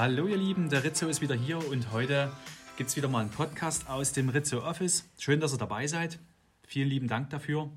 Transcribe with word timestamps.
Hallo 0.00 0.26
ihr 0.26 0.38
Lieben, 0.38 0.70
der 0.70 0.82
Rizzo 0.82 1.08
ist 1.08 1.20
wieder 1.20 1.34
hier 1.34 1.58
und 1.68 1.92
heute 1.92 2.32
gibt 2.78 2.88
es 2.88 2.96
wieder 2.96 3.08
mal 3.08 3.20
einen 3.20 3.28
Podcast 3.28 3.86
aus 3.86 4.14
dem 4.14 4.30
Rizzo 4.30 4.66
Office. 4.66 5.06
Schön, 5.18 5.40
dass 5.40 5.52
ihr 5.52 5.58
dabei 5.58 5.86
seid. 5.86 6.18
Vielen 6.66 6.88
lieben 6.88 7.06
Dank 7.06 7.28
dafür, 7.28 7.70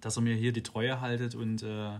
dass 0.00 0.16
ihr 0.16 0.22
mir 0.22 0.34
hier 0.34 0.54
die 0.54 0.62
Treue 0.62 1.02
haltet 1.02 1.34
und 1.34 1.62
äh, 1.62 1.90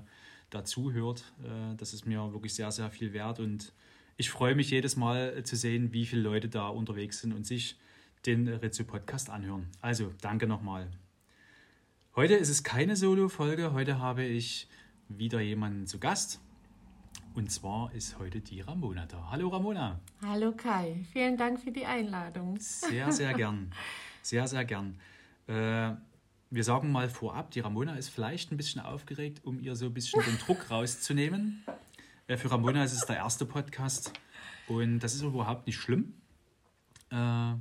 dazu 0.48 0.92
hört. 0.92 1.34
Äh, 1.44 1.76
das 1.76 1.92
ist 1.92 2.06
mir 2.06 2.32
wirklich 2.32 2.54
sehr, 2.54 2.72
sehr 2.72 2.90
viel 2.90 3.12
wert 3.12 3.40
und 3.40 3.74
ich 4.16 4.30
freue 4.30 4.54
mich 4.54 4.70
jedes 4.70 4.96
Mal 4.96 5.44
zu 5.44 5.54
sehen, 5.54 5.92
wie 5.92 6.06
viele 6.06 6.22
Leute 6.22 6.48
da 6.48 6.68
unterwegs 6.68 7.20
sind 7.20 7.34
und 7.34 7.46
sich 7.46 7.78
den 8.24 8.48
Rizzo 8.48 8.84
Podcast 8.84 9.28
anhören. 9.28 9.68
Also 9.82 10.14
danke 10.22 10.46
nochmal. 10.46 10.90
Heute 12.16 12.36
ist 12.36 12.48
es 12.48 12.64
keine 12.64 12.96
Solo-Folge. 12.96 13.74
Heute 13.74 13.98
habe 13.98 14.24
ich 14.24 14.66
wieder 15.10 15.42
jemanden 15.42 15.86
zu 15.86 15.98
Gast. 15.98 16.40
Und 17.34 17.50
zwar 17.50 17.92
ist 17.94 18.18
heute 18.18 18.40
die 18.40 18.60
Ramona 18.60 19.06
da. 19.06 19.30
Hallo 19.30 19.48
Ramona. 19.48 19.98
Hallo 20.20 20.52
Kai, 20.52 21.02
vielen 21.12 21.38
Dank 21.38 21.60
für 21.60 21.70
die 21.70 21.86
Einladung. 21.86 22.58
Sehr, 22.60 23.10
sehr 23.10 23.32
gern. 23.32 23.72
Sehr, 24.20 24.46
sehr 24.46 24.66
gern. 24.66 24.98
Äh, 25.46 25.92
wir 26.50 26.64
sagen 26.64 26.92
mal 26.92 27.08
vorab, 27.08 27.50
die 27.52 27.60
Ramona 27.60 27.94
ist 27.96 28.10
vielleicht 28.10 28.52
ein 28.52 28.58
bisschen 28.58 28.82
aufgeregt, 28.82 29.40
um 29.44 29.60
ihr 29.60 29.74
so 29.76 29.86
ein 29.86 29.94
bisschen 29.94 30.22
den 30.22 30.36
Druck 30.38 30.70
rauszunehmen. 30.70 31.64
Äh, 32.26 32.36
für 32.36 32.50
Ramona 32.50 32.84
ist 32.84 32.92
es 32.92 33.06
der 33.06 33.16
erste 33.16 33.46
Podcast 33.46 34.12
und 34.68 34.98
das 34.98 35.14
ist 35.14 35.22
überhaupt 35.22 35.66
nicht 35.66 35.78
schlimm. 35.78 36.12
Äh, 37.10 37.54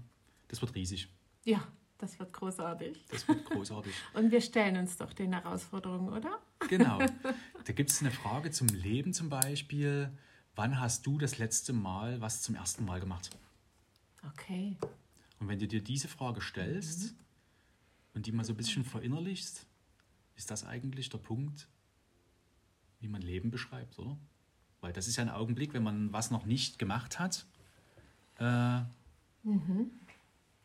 das 0.50 0.60
wird 0.60 0.76
riesig. 0.76 1.08
Ja, 1.46 1.66
das 2.02 2.20
wird 2.20 2.34
großartig. 2.34 3.05
Das 3.10 3.28
wird 3.28 3.46
großartig. 3.46 3.94
Und 4.14 4.32
wir 4.32 4.41
stellen 4.41 4.76
uns 4.78 4.98
doch 4.98 5.14
den 5.14 5.34
Herausforderungen, 5.34 6.10
oder? 6.10 6.40
Genau. 6.68 7.00
Da 7.63 7.74
gibt 7.74 7.91
es 7.91 8.02
eine 8.02 8.10
Frage 8.10 8.49
zum 8.49 8.68
Leben 8.70 9.13
zum 9.13 9.30
Beispiel. 9.30 10.12
Wann 10.55 10.79
hast 10.79 11.05
du 11.05 11.20
das 11.20 11.38
letzte 11.38 11.74
Mal 11.74 12.20
was 12.20 12.41
zum 12.41 12.55
ersten 12.55 12.85
Mal 12.85 12.99
gemacht? 12.99 13.29
Okay. 14.27 14.77
Und 15.40 15.48
wenn 15.48 15.60
du 15.60 15.68
dir 15.68 15.84
diese 15.84 16.07
Frage 16.07 16.41
stellst 16.41 17.12
mhm. 17.12 17.18
und 18.16 18.26
die 18.26 18.32
mal 18.32 18.44
so 18.44 18.54
ein 18.54 18.57
bisschen 18.57 18.84
verinnerlichst, 18.84 19.68
ist 20.35 20.49
das 20.49 20.66
eigentlich 20.66 21.10
der 21.10 21.20
Punkt, 21.20 21.68
wie 22.99 23.07
man 23.07 23.22
Leben 23.22 23.52
beschreibt, 23.52 23.99
oder? 23.99 24.18
Weil 24.82 24.91
das 24.91 25.07
ist 25.07 25.18
ja 25.18 25.24
ein 25.24 25.29
Augenblick, 25.29 25.76
wenn 25.76 25.84
man 25.84 26.12
was 26.12 26.32
noch 26.32 26.48
nicht 26.48 26.79
gemacht 26.79 27.20
hat. 27.20 27.46
Äh, 28.40 28.79
mhm 29.44 29.91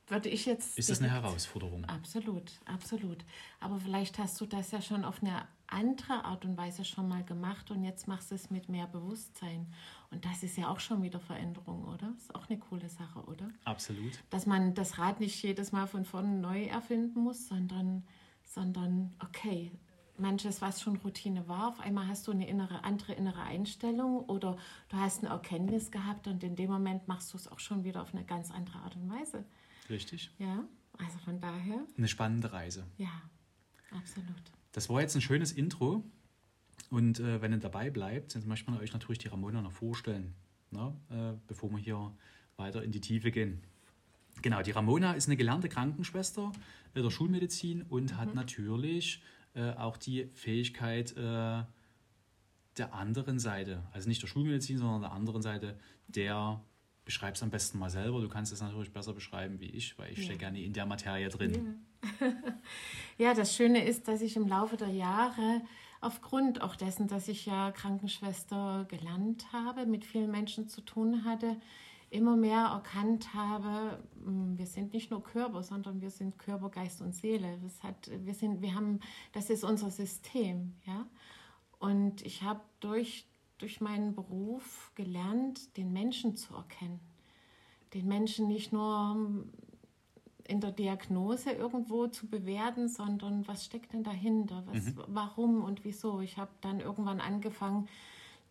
würde 0.09 0.29
ich 0.29 0.47
jetzt. 0.47 0.79
Ist 0.79 0.91
das 0.91 1.01
eine 1.01 1.11
Herausforderung? 1.11 1.85
Absolut, 1.87 2.53
absolut. 2.65 3.25
Aber 3.61 3.81
vielleicht 3.81 4.19
hast 4.19 4.41
du 4.41 4.47
das 4.47 4.71
ja 4.71 4.81
schon 4.81 5.05
auf 5.05 5.23
eine 5.23 5.47
andere 5.67 6.25
Art 6.25 6.45
und 6.45 6.57
Weise 6.57 6.85
schon 6.85 7.09
mal 7.09 7.25
gemacht 7.25 7.71
und 7.71 7.83
jetzt 7.83 8.07
machst 8.07 8.31
du 8.31 8.37
es 8.37 8.51
mit 8.51 8.69
mehr 8.69 8.87
Bewusstsein. 8.87 9.67
Und 10.11 10.25
das 10.25 10.43
ist 10.43 10.57
ja 10.57 10.69
auch 10.69 10.81
schon 10.81 11.03
wieder 11.03 11.19
Veränderung, 11.19 11.85
oder? 11.85 12.13
Ist 12.17 12.35
auch 12.35 12.48
eine 12.48 12.59
coole 12.59 12.89
Sache, 12.89 13.21
oder? 13.27 13.48
Absolut. 13.65 14.23
Dass 14.31 14.47
man 14.47 14.75
das 14.75 14.98
Rad 14.98 15.21
nicht 15.21 15.43
jedes 15.43 15.73
Mal 15.73 15.87
von 15.87 16.05
vorne 16.05 16.39
neu 16.39 16.65
erfinden 16.65 17.20
muss, 17.20 17.48
sondern, 17.48 18.05
sondern 18.45 19.13
okay, 19.19 19.73
manches, 20.19 20.63
was 20.63 20.81
schon 20.81 20.97
Routine 20.97 21.48
war, 21.48 21.69
auf 21.69 21.81
einmal 21.81 22.07
hast 22.07 22.27
du 22.29 22.33
eine 22.33 22.48
innere, 22.48 22.85
andere 22.85 23.13
innere 23.13 23.43
Einstellung 23.43 24.20
oder 24.20 24.57
du 24.89 24.97
hast 24.97 25.23
eine 25.23 25.33
Erkenntnis 25.33 25.91
gehabt 25.91 26.27
und 26.29 26.43
in 26.43 26.57
dem 26.57 26.70
Moment 26.70 27.09
machst 27.09 27.33
du 27.33 27.37
es 27.37 27.48
auch 27.48 27.59
schon 27.59 27.85
wieder 27.85 28.03
auf 28.03 28.15
eine 28.15 28.25
ganz 28.25 28.51
andere 28.51 28.79
Art 28.79 28.97
und 28.97 29.11
Weise. 29.11 29.45
Richtig. 29.89 30.31
Ja, 30.39 30.65
also 30.98 31.19
von 31.19 31.41
daher. 31.41 31.87
Eine 31.97 32.09
spannende 32.09 32.53
Reise. 32.53 32.87
Ja, 32.98 33.23
absolut. 33.91 34.42
Das 34.73 34.89
war 34.89 35.01
jetzt 35.01 35.15
ein 35.15 35.20
schönes 35.20 35.53
Intro. 35.53 36.05
Und 36.91 37.19
äh, 37.20 37.41
wenn 37.42 37.53
ihr 37.53 37.59
dabei 37.59 37.91
bleibt, 37.91 38.34
dann 38.34 38.47
möchte 38.47 38.70
man 38.70 38.81
euch 38.81 38.92
natürlich 38.92 39.19
die 39.19 39.29
Ramona 39.29 39.61
noch 39.61 39.73
vorstellen, 39.73 40.34
ne? 40.70 40.95
äh, 41.11 41.36
bevor 41.47 41.70
wir 41.70 41.79
hier 41.79 42.14
weiter 42.57 42.83
in 42.83 42.92
die 42.92 43.01
Tiefe 43.01 43.30
gehen. 43.30 43.63
Genau, 44.42 44.63
die 44.63 44.70
Ramona 44.70 45.14
ist 45.14 45.27
eine 45.27 45.36
gelernte 45.36 45.69
Krankenschwester 45.69 46.53
der 46.95 47.11
Schulmedizin 47.11 47.83
und 47.83 48.13
mhm. 48.13 48.17
hat 48.17 48.35
natürlich 48.35 49.23
äh, 49.55 49.73
auch 49.73 49.97
die 49.97 50.27
Fähigkeit 50.35 51.13
äh, 51.17 51.64
der 52.77 52.92
anderen 52.92 53.39
Seite, 53.39 53.83
also 53.92 54.08
nicht 54.08 54.23
der 54.23 54.29
Schulmedizin, 54.29 54.79
sondern 54.79 55.01
der 55.01 55.13
anderen 55.13 55.42
Seite 55.42 55.79
der 56.08 56.63
beschreib 57.06 57.36
es 57.36 57.42
am 57.42 57.50
besten 57.50 57.78
mal 57.78 57.89
selber. 57.89 58.20
Du 58.20 58.28
kannst 58.28 58.52
es 58.52 58.61
natürlich 58.61 58.92
besser 58.92 59.14
beschreiben 59.14 59.61
wie 59.61 59.70
ich, 59.70 59.98
weil 59.98 60.12
ich 60.12 60.18
ja. 60.18 60.24
stecke 60.24 60.40
gerne 60.40 60.61
in 60.61 60.74
der 60.74 60.84
Materie 60.84 61.30
drin. 61.30 61.78
Ja. 62.20 62.33
ja, 63.18 63.34
das 63.34 63.55
Schöne 63.56 63.86
ist, 63.86 64.08
dass 64.08 64.20
ich 64.20 64.36
im 64.36 64.46
Laufe 64.46 64.77
der 64.77 64.90
Jahre 64.90 65.62
aufgrund 66.00 66.61
auch 66.61 66.77
dessen, 66.77 67.06
dass 67.08 67.28
ich 67.28 67.46
ja 67.46 67.70
Krankenschwester 67.70 68.86
gelernt 68.89 69.52
habe, 69.52 69.86
mit 69.86 70.05
vielen 70.05 70.30
Menschen 70.30 70.68
zu 70.68 70.80
tun 70.80 71.24
hatte, 71.24 71.56
immer 72.11 72.36
mehr 72.36 72.67
erkannt 72.67 73.34
habe, 73.34 74.02
hm, 74.24 74.58
wir 74.58 74.67
sind 74.67 74.92
nicht 74.92 75.11
nur 75.11 75.23
Körper, 75.23 75.62
sondern 75.62 76.00
wir 76.00 76.11
sind 76.11 76.38
Körper, 76.38 76.70
Geist 76.70 77.00
und 77.02 77.14
Seele. 77.14 77.58
Das 77.62 77.83
hat, 77.84 78.11
wir 78.11 78.34
sind, 78.34 78.62
wir 78.62 78.74
haben, 78.74 79.00
das 79.33 79.48
ist 79.48 79.64
unser 79.64 79.90
System, 79.90 80.74
ja. 80.84 81.06
Und 81.78 82.23
ich 82.23 82.42
habe 82.42 82.62
durch 82.80 83.27
durch 83.58 83.80
meinen 83.80 84.14
Beruf 84.14 84.92
gelernt, 84.94 85.77
den 85.77 85.92
Menschen 85.92 86.36
zu 86.36 86.55
erkennen. 86.55 87.00
Den 87.94 88.06
Menschen 88.06 88.48
nicht 88.48 88.72
nur 88.72 89.44
in 90.48 90.61
der 90.61 90.72
Diagnose 90.72 91.50
irgendwo 91.50 92.06
zu 92.06 92.28
bewerten, 92.28 92.89
sondern 92.89 93.46
was 93.48 93.64
steckt 93.64 93.92
denn 93.92 94.05
dahinter? 94.05 94.62
Was, 94.67 94.84
mhm. 94.84 95.02
Warum 95.08 95.64
und 95.64 95.84
wieso? 95.84 96.20
Ich 96.20 96.39
habe 96.39 96.50
dann 96.61 96.80
irgendwann 96.80 97.20
angefangen, 97.20 97.89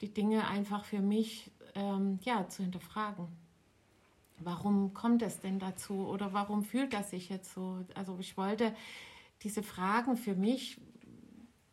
die 0.01 0.13
Dinge 0.13 0.47
einfach 0.47 0.83
für 0.83 1.01
mich 1.01 1.51
ähm, 1.73 2.19
ja, 2.23 2.47
zu 2.49 2.63
hinterfragen. 2.63 3.27
Warum 4.39 4.93
kommt 4.93 5.21
es 5.21 5.39
denn 5.39 5.59
dazu 5.59 6.07
oder 6.07 6.33
warum 6.33 6.63
fühlt 6.63 6.93
das 6.93 7.11
sich 7.11 7.29
jetzt 7.29 7.53
so? 7.53 7.85
Also 7.93 8.17
ich 8.19 8.35
wollte 8.35 8.75
diese 9.43 9.63
Fragen 9.63 10.17
für 10.17 10.35
mich 10.35 10.77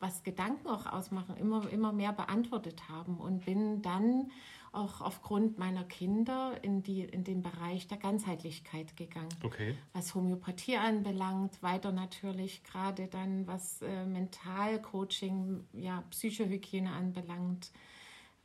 was 0.02 0.24
Gedanken 0.24 0.68
auch 0.68 0.86
ausmachen, 0.86 1.36
immer, 1.36 1.70
immer 1.70 1.92
mehr 1.92 2.12
beantwortet 2.12 2.88
haben 2.88 3.18
und 3.18 3.44
bin 3.44 3.80
dann 3.82 4.30
auch 4.72 5.00
aufgrund 5.00 5.58
meiner 5.58 5.84
Kinder 5.84 6.58
in, 6.62 6.82
die, 6.82 7.02
in 7.02 7.24
den 7.24 7.42
Bereich 7.42 7.86
der 7.86 7.98
Ganzheitlichkeit 7.98 8.96
gegangen. 8.96 9.28
Okay. 9.42 9.76
Was 9.92 10.14
Homöopathie 10.14 10.76
anbelangt, 10.76 11.62
weiter 11.62 11.92
natürlich 11.92 12.64
gerade 12.64 13.06
dann, 13.06 13.46
was 13.46 13.82
äh, 13.82 14.06
Mentalcoaching, 14.06 15.64
ja, 15.74 16.02
Psychohygiene 16.10 16.90
anbelangt, 16.90 17.70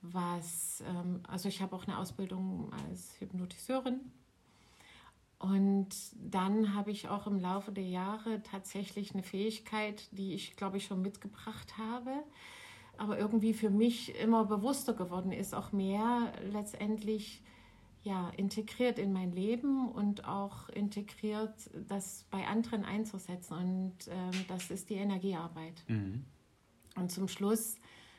was, 0.01 0.83
ähm, 0.87 1.21
also 1.27 1.49
ich 1.49 1.61
habe 1.61 1.75
auch 1.75 1.87
eine 1.87 1.97
Ausbildung 1.97 2.71
als 2.73 3.19
Hypnotiseurin 3.19 4.11
und 5.39 5.89
dann 6.15 6.73
habe 6.73 6.89
ich 6.89 7.09
auch 7.09 7.27
im 7.27 7.39
Laufe 7.39 7.71
der 7.71 7.87
Jahre 7.87 8.41
tatsächlich 8.41 9.13
eine 9.13 9.23
Fähigkeit, 9.23 10.07
die 10.11 10.33
ich, 10.33 10.55
glaube 10.55 10.77
ich, 10.77 10.85
schon 10.85 11.01
mitgebracht 11.01 11.77
habe, 11.77 12.23
aber 12.97 13.19
irgendwie 13.19 13.53
für 13.53 13.69
mich 13.69 14.19
immer 14.19 14.45
bewusster 14.45 14.93
geworden 14.93 15.31
ist, 15.31 15.53
auch 15.53 15.71
mehr 15.71 16.31
letztendlich 16.51 17.43
ja, 18.01 18.29
integriert 18.37 18.97
in 18.97 19.13
mein 19.13 19.31
Leben 19.31 19.91
und 19.91 20.25
auch 20.25 20.69
integriert, 20.69 21.69
das 21.87 22.25
bei 22.31 22.47
anderen 22.47 22.83
einzusetzen. 22.83 23.53
Und 23.53 24.07
ähm, 24.07 24.45
das 24.47 24.71
ist 24.71 24.89
die 24.89 24.95
Energiearbeit. 24.95 25.83
Mhm. 25.87 26.25
Und 26.95 27.11
zum 27.11 27.27
Schluss 27.27 27.75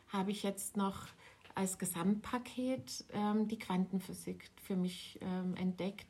habe 0.09 0.31
ich 0.31 0.45
jetzt 0.45 0.77
noch 0.77 1.07
als 1.55 1.79
Gesamtpaket 1.79 3.07
ähm, 3.13 3.49
die 3.49 3.59
Quantenphysik 3.59 4.51
für 4.63 4.77
mich 4.77 5.19
ähm, 5.23 5.57
entdeckt 5.57 6.07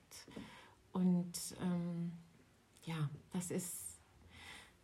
und 0.93 1.57
ähm, 1.63 2.13
ja, 2.85 3.09
das 3.33 3.51
ist, 3.51 4.01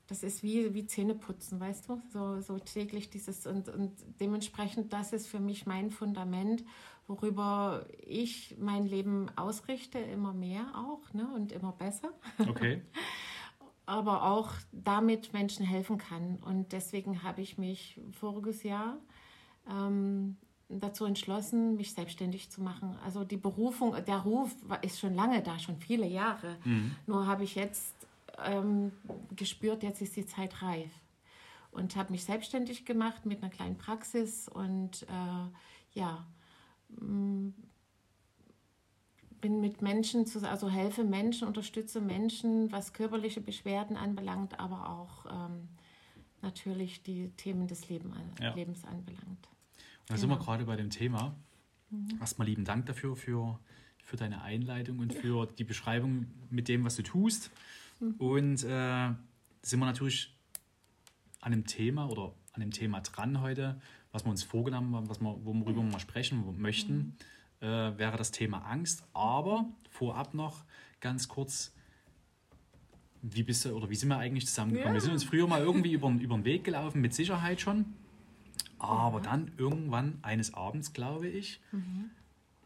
das 0.06 0.22
ist 0.22 0.42
wie, 0.42 0.74
wie 0.74 0.86
Zähneputzen, 0.86 1.58
weißt 1.58 1.88
du? 1.88 2.02
So, 2.12 2.40
so 2.40 2.58
täglich 2.58 3.10
dieses 3.10 3.46
und, 3.46 3.68
und 3.68 3.92
dementsprechend, 4.20 4.92
das 4.92 5.12
ist 5.12 5.26
für 5.26 5.40
mich 5.40 5.66
mein 5.66 5.90
Fundament, 5.90 6.64
worüber 7.06 7.86
ich 8.06 8.56
mein 8.58 8.84
Leben 8.86 9.26
ausrichte, 9.36 9.98
immer 9.98 10.32
mehr 10.32 10.66
auch 10.74 11.12
ne? 11.12 11.28
und 11.34 11.52
immer 11.52 11.72
besser. 11.72 12.12
Okay. 12.38 12.82
Aber 13.86 14.24
auch 14.24 14.50
damit 14.72 15.34
Menschen 15.34 15.66
helfen 15.66 15.98
kann. 15.98 16.36
Und 16.36 16.72
deswegen 16.72 17.22
habe 17.22 17.42
ich 17.42 17.58
mich 17.58 18.00
voriges 18.12 18.62
Jahr 18.62 18.96
ähm, 19.68 20.38
dazu 20.68 21.04
entschlossen, 21.04 21.76
mich 21.76 21.92
selbstständig 21.92 22.50
zu 22.50 22.62
machen. 22.62 22.96
Also 23.04 23.24
die 23.24 23.36
Berufung, 23.36 23.94
der 24.06 24.18
Ruf 24.18 24.54
ist 24.82 24.98
schon 24.98 25.14
lange 25.14 25.42
da, 25.42 25.58
schon 25.58 25.76
viele 25.78 26.06
Jahre. 26.06 26.56
Mhm. 26.64 26.96
Nur 27.06 27.26
habe 27.26 27.44
ich 27.44 27.54
jetzt 27.54 27.94
ähm, 28.44 28.92
gespürt, 29.36 29.82
jetzt 29.82 30.00
ist 30.00 30.16
die 30.16 30.26
Zeit 30.26 30.62
reif. 30.62 30.90
Und 31.70 31.96
habe 31.96 32.12
mich 32.12 32.24
selbstständig 32.24 32.84
gemacht 32.84 33.26
mit 33.26 33.42
einer 33.42 33.50
kleinen 33.50 33.76
Praxis 33.76 34.48
und 34.48 35.02
äh, 35.02 35.98
ja, 35.98 36.24
mm, 36.88 37.48
bin 39.40 39.60
mit 39.60 39.82
Menschen, 39.82 40.24
zu, 40.24 40.48
also 40.48 40.70
helfe 40.70 41.04
Menschen, 41.04 41.46
unterstütze 41.48 42.00
Menschen, 42.00 42.70
was 42.72 42.92
körperliche 42.92 43.40
Beschwerden 43.40 43.96
anbelangt, 43.96 44.58
aber 44.58 44.88
auch 44.88 45.26
ähm, 45.26 45.68
natürlich 46.42 47.02
die 47.02 47.30
Themen 47.36 47.66
des 47.66 47.88
Leben, 47.88 48.14
ja. 48.40 48.54
Lebens 48.54 48.84
anbelangt. 48.84 49.48
Da 50.06 50.16
sind 50.16 50.28
wir 50.28 50.36
genau. 50.36 50.44
gerade 50.44 50.64
bei 50.64 50.76
dem 50.76 50.90
Thema. 50.90 51.34
Mhm. 51.90 52.18
Erstmal 52.20 52.46
lieben 52.46 52.64
Dank 52.64 52.86
dafür, 52.86 53.16
für, 53.16 53.58
für 54.02 54.16
deine 54.16 54.42
Einleitung 54.42 54.98
und 54.98 55.14
für 55.14 55.46
die 55.46 55.64
Beschreibung 55.64 56.26
mit 56.50 56.68
dem, 56.68 56.84
was 56.84 56.96
du 56.96 57.02
tust. 57.02 57.50
Mhm. 58.00 58.14
Und 58.18 58.64
äh, 58.64 59.10
sind 59.62 59.80
wir 59.80 59.86
natürlich 59.86 60.36
an 61.40 61.52
einem 61.52 61.66
Thema 61.66 62.08
oder 62.08 62.34
an 62.52 62.60
dem 62.60 62.70
Thema 62.70 63.00
dran 63.00 63.40
heute, 63.40 63.80
was 64.12 64.24
wir 64.24 64.30
uns 64.30 64.42
vorgenommen 64.42 64.94
haben, 64.94 65.08
was 65.08 65.20
wir, 65.20 65.38
worüber 65.44 65.76
wir 65.76 65.82
mal 65.82 66.00
sprechen 66.00 66.60
möchten, 66.60 67.16
mhm. 67.60 67.66
äh, 67.66 67.98
wäre 67.98 68.16
das 68.16 68.30
Thema 68.30 68.58
Angst. 68.58 69.04
Aber 69.12 69.66
vorab 69.90 70.34
noch 70.34 70.64
ganz 71.00 71.28
kurz, 71.28 71.74
wie 73.22 73.42
bist 73.42 73.64
du 73.64 73.72
oder 73.72 73.88
wie 73.88 73.94
sind 73.94 74.08
wir 74.08 74.18
eigentlich 74.18 74.46
zusammengekommen? 74.46 74.94
Ja. 74.94 74.94
Wir 74.94 75.00
sind 75.00 75.12
uns 75.12 75.24
früher 75.24 75.46
mal 75.46 75.62
irgendwie 75.62 75.92
über, 75.92 76.10
über 76.10 76.36
den 76.36 76.44
Weg 76.44 76.64
gelaufen, 76.64 77.00
mit 77.00 77.14
Sicherheit 77.14 77.60
schon. 77.60 77.86
Aber 78.88 79.18
ja. 79.18 79.24
dann 79.30 79.52
irgendwann 79.56 80.18
eines 80.22 80.54
Abends, 80.54 80.92
glaube 80.92 81.28
ich, 81.28 81.60
mhm. 81.72 82.10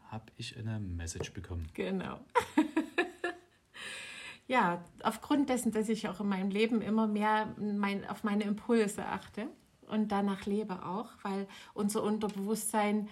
habe 0.09 0.25
ich 0.37 0.57
eine 0.57 0.79
Message 0.79 1.33
bekommen. 1.33 1.67
Genau. 1.73 2.19
ja, 4.47 4.83
aufgrund 5.03 5.49
dessen, 5.49 5.71
dass 5.71 5.89
ich 5.89 6.07
auch 6.07 6.19
in 6.19 6.29
meinem 6.29 6.49
Leben 6.49 6.81
immer 6.81 7.07
mehr 7.07 7.53
mein, 7.57 8.07
auf 8.07 8.23
meine 8.23 8.43
Impulse 8.43 9.05
achte 9.05 9.47
und 9.87 10.11
danach 10.11 10.45
lebe 10.45 10.85
auch, 10.85 11.09
weil 11.23 11.47
unser 11.73 12.03
Unterbewusstsein 12.03 13.09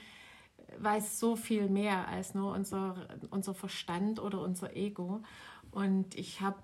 weiß 0.79 1.19
so 1.19 1.35
viel 1.35 1.69
mehr 1.69 2.07
als 2.07 2.33
nur 2.33 2.53
unser, 2.53 3.07
unser 3.29 3.53
Verstand 3.53 4.19
oder 4.19 4.41
unser 4.41 4.75
Ego. 4.75 5.21
Und 5.71 6.15
ich 6.15 6.41
habe 6.41 6.57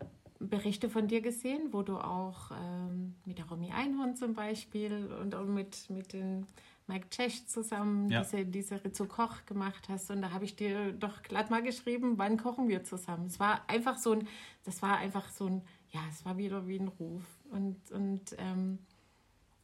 Berichte 0.44 0.90
von 0.90 1.07
dir 1.07 1.22
gesehen, 1.22 1.69
wo 1.72 1.81
du 1.81 1.98
auch 1.98 2.51
ähm, 2.51 3.16
mit 3.25 3.38
der 3.38 3.45
Romy 3.45 3.72
Einhorn 3.72 4.16
zum 4.16 4.34
Beispiel 4.34 5.12
und 5.22 5.36
auch 5.36 5.45
mit, 5.45 5.90
mit 5.90 6.13
den 6.13 6.48
Mike 6.88 7.10
Tschech 7.10 7.48
zusammen 7.48 8.10
ja. 8.10 8.22
diese, 8.22 8.45
diese 8.45 8.84
Rizzo 8.84 9.06
Koch 9.06 9.45
gemacht 9.45 9.88
hast. 9.90 10.12
Und 10.12 10.22
da 10.22 10.31
habe 10.31 10.45
ich 10.45 10.56
dir 10.56 10.92
doch 10.92 11.24
glatt 11.24 11.50
mal 11.50 11.63
geschrieben, 11.63 12.18
wann 12.18 12.38
kochen 12.38 12.68
wir 12.68 12.84
zusammen. 12.84 13.28
Es 13.28 13.40
war 13.40 13.62
einfach 13.68 13.98
so 13.98 14.13
ein, 14.13 14.28
das 14.63 14.81
war 14.81 14.98
einfach 14.98 15.30
so 15.30 15.45
ein, 15.48 15.62
ja, 15.90 16.01
es 16.10 16.25
war 16.25 16.38
wieder 16.38 16.68
wie 16.68 16.80
ein 16.80 16.88
Ruf. 16.88 17.24
Und, 17.51 17.92
und 17.92 18.36
ähm, 18.38 18.80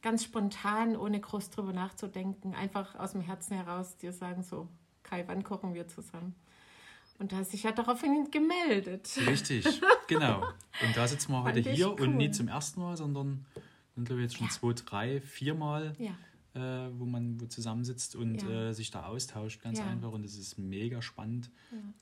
ganz 0.02 0.24
spontan, 0.24 0.96
ohne 0.96 1.20
groß 1.20 1.50
drüber 1.50 1.72
nachzudenken, 1.72 2.54
einfach 2.54 2.94
aus 2.94 3.12
dem 3.12 3.20
Herzen 3.20 3.56
heraus 3.56 3.96
dir 3.96 4.12
sagen, 4.12 4.42
so, 4.42 4.68
Kai, 5.02 5.24
wann 5.26 5.44
kochen 5.44 5.74
wir 5.74 5.88
zusammen? 5.88 6.34
Und 7.20 7.32
da 7.32 7.36
hast 7.36 7.52
dich 7.52 7.64
ja 7.64 7.72
daraufhin 7.72 8.30
gemeldet. 8.30 9.10
Richtig, 9.26 9.66
genau. 10.08 10.40
Und 10.82 10.96
da 10.96 11.06
sitzen 11.06 11.32
wir 11.32 11.42
heute 11.42 11.60
hier 11.60 11.90
cool. 11.90 12.00
und 12.00 12.16
nicht 12.16 12.34
zum 12.34 12.48
ersten 12.48 12.80
Mal, 12.80 12.96
sondern 12.96 13.44
sind 13.94 14.06
glaube 14.06 14.22
ich 14.22 14.24
jetzt 14.24 14.38
schon 14.38 14.46
ja. 14.46 14.52
zwei, 14.52 14.72
drei, 14.72 15.20
vier 15.20 15.54
Mal, 15.54 15.94
ja. 15.98 16.16
äh, 16.54 16.90
wo 16.98 17.04
man 17.04 17.38
wo 17.38 17.44
zusammensitzt 17.44 18.16
und 18.16 18.40
ja. 18.42 18.70
äh, 18.70 18.72
sich 18.72 18.90
da 18.90 19.04
austauscht, 19.04 19.60
ganz 19.60 19.80
einfach. 19.80 20.12
Und 20.12 20.24
es 20.24 20.38
ist 20.38 20.56
mega 20.56 21.02
spannend, 21.02 21.50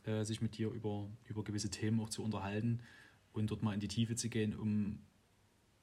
äh, 0.05 0.23
sich 0.23 0.41
mit 0.41 0.57
dir 0.57 0.71
über, 0.71 1.09
über 1.25 1.43
gewisse 1.43 1.69
Themen 1.69 1.99
auch 1.99 2.11
zu 2.11 2.23
unterhalten 2.23 2.81
und 3.33 3.51
dort 3.51 3.65
mal 3.65 3.75
in 3.75 3.81
die 3.81 3.89
Tiefe 3.89 4.15
zu 4.15 4.29
gehen, 4.29 4.55
um 4.55 5.01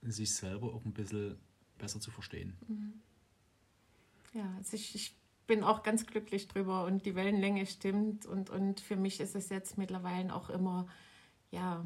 sich 0.01 0.33
selber 0.33 0.73
auch 0.73 0.85
ein 0.85 0.93
bisschen 0.93 1.35
besser 1.77 1.99
zu 1.99 2.09
verstehen. 2.09 2.53
Mhm. 2.69 2.93
Ja, 4.33 4.49
also 4.57 4.75
ich, 4.75 4.95
ich 4.95 5.15
bin 5.47 5.63
auch 5.63 5.83
ganz 5.83 6.05
glücklich 6.05 6.47
drüber 6.47 6.85
und 6.85 7.05
die 7.05 7.15
Wellenlänge 7.15 7.65
stimmt. 7.65 8.25
Und, 8.25 8.49
und 8.49 8.79
für 8.79 8.95
mich 8.95 9.19
ist 9.19 9.35
es 9.35 9.49
jetzt 9.49 9.77
mittlerweile 9.77 10.33
auch 10.35 10.49
immer 10.49 10.87
ja, 11.51 11.83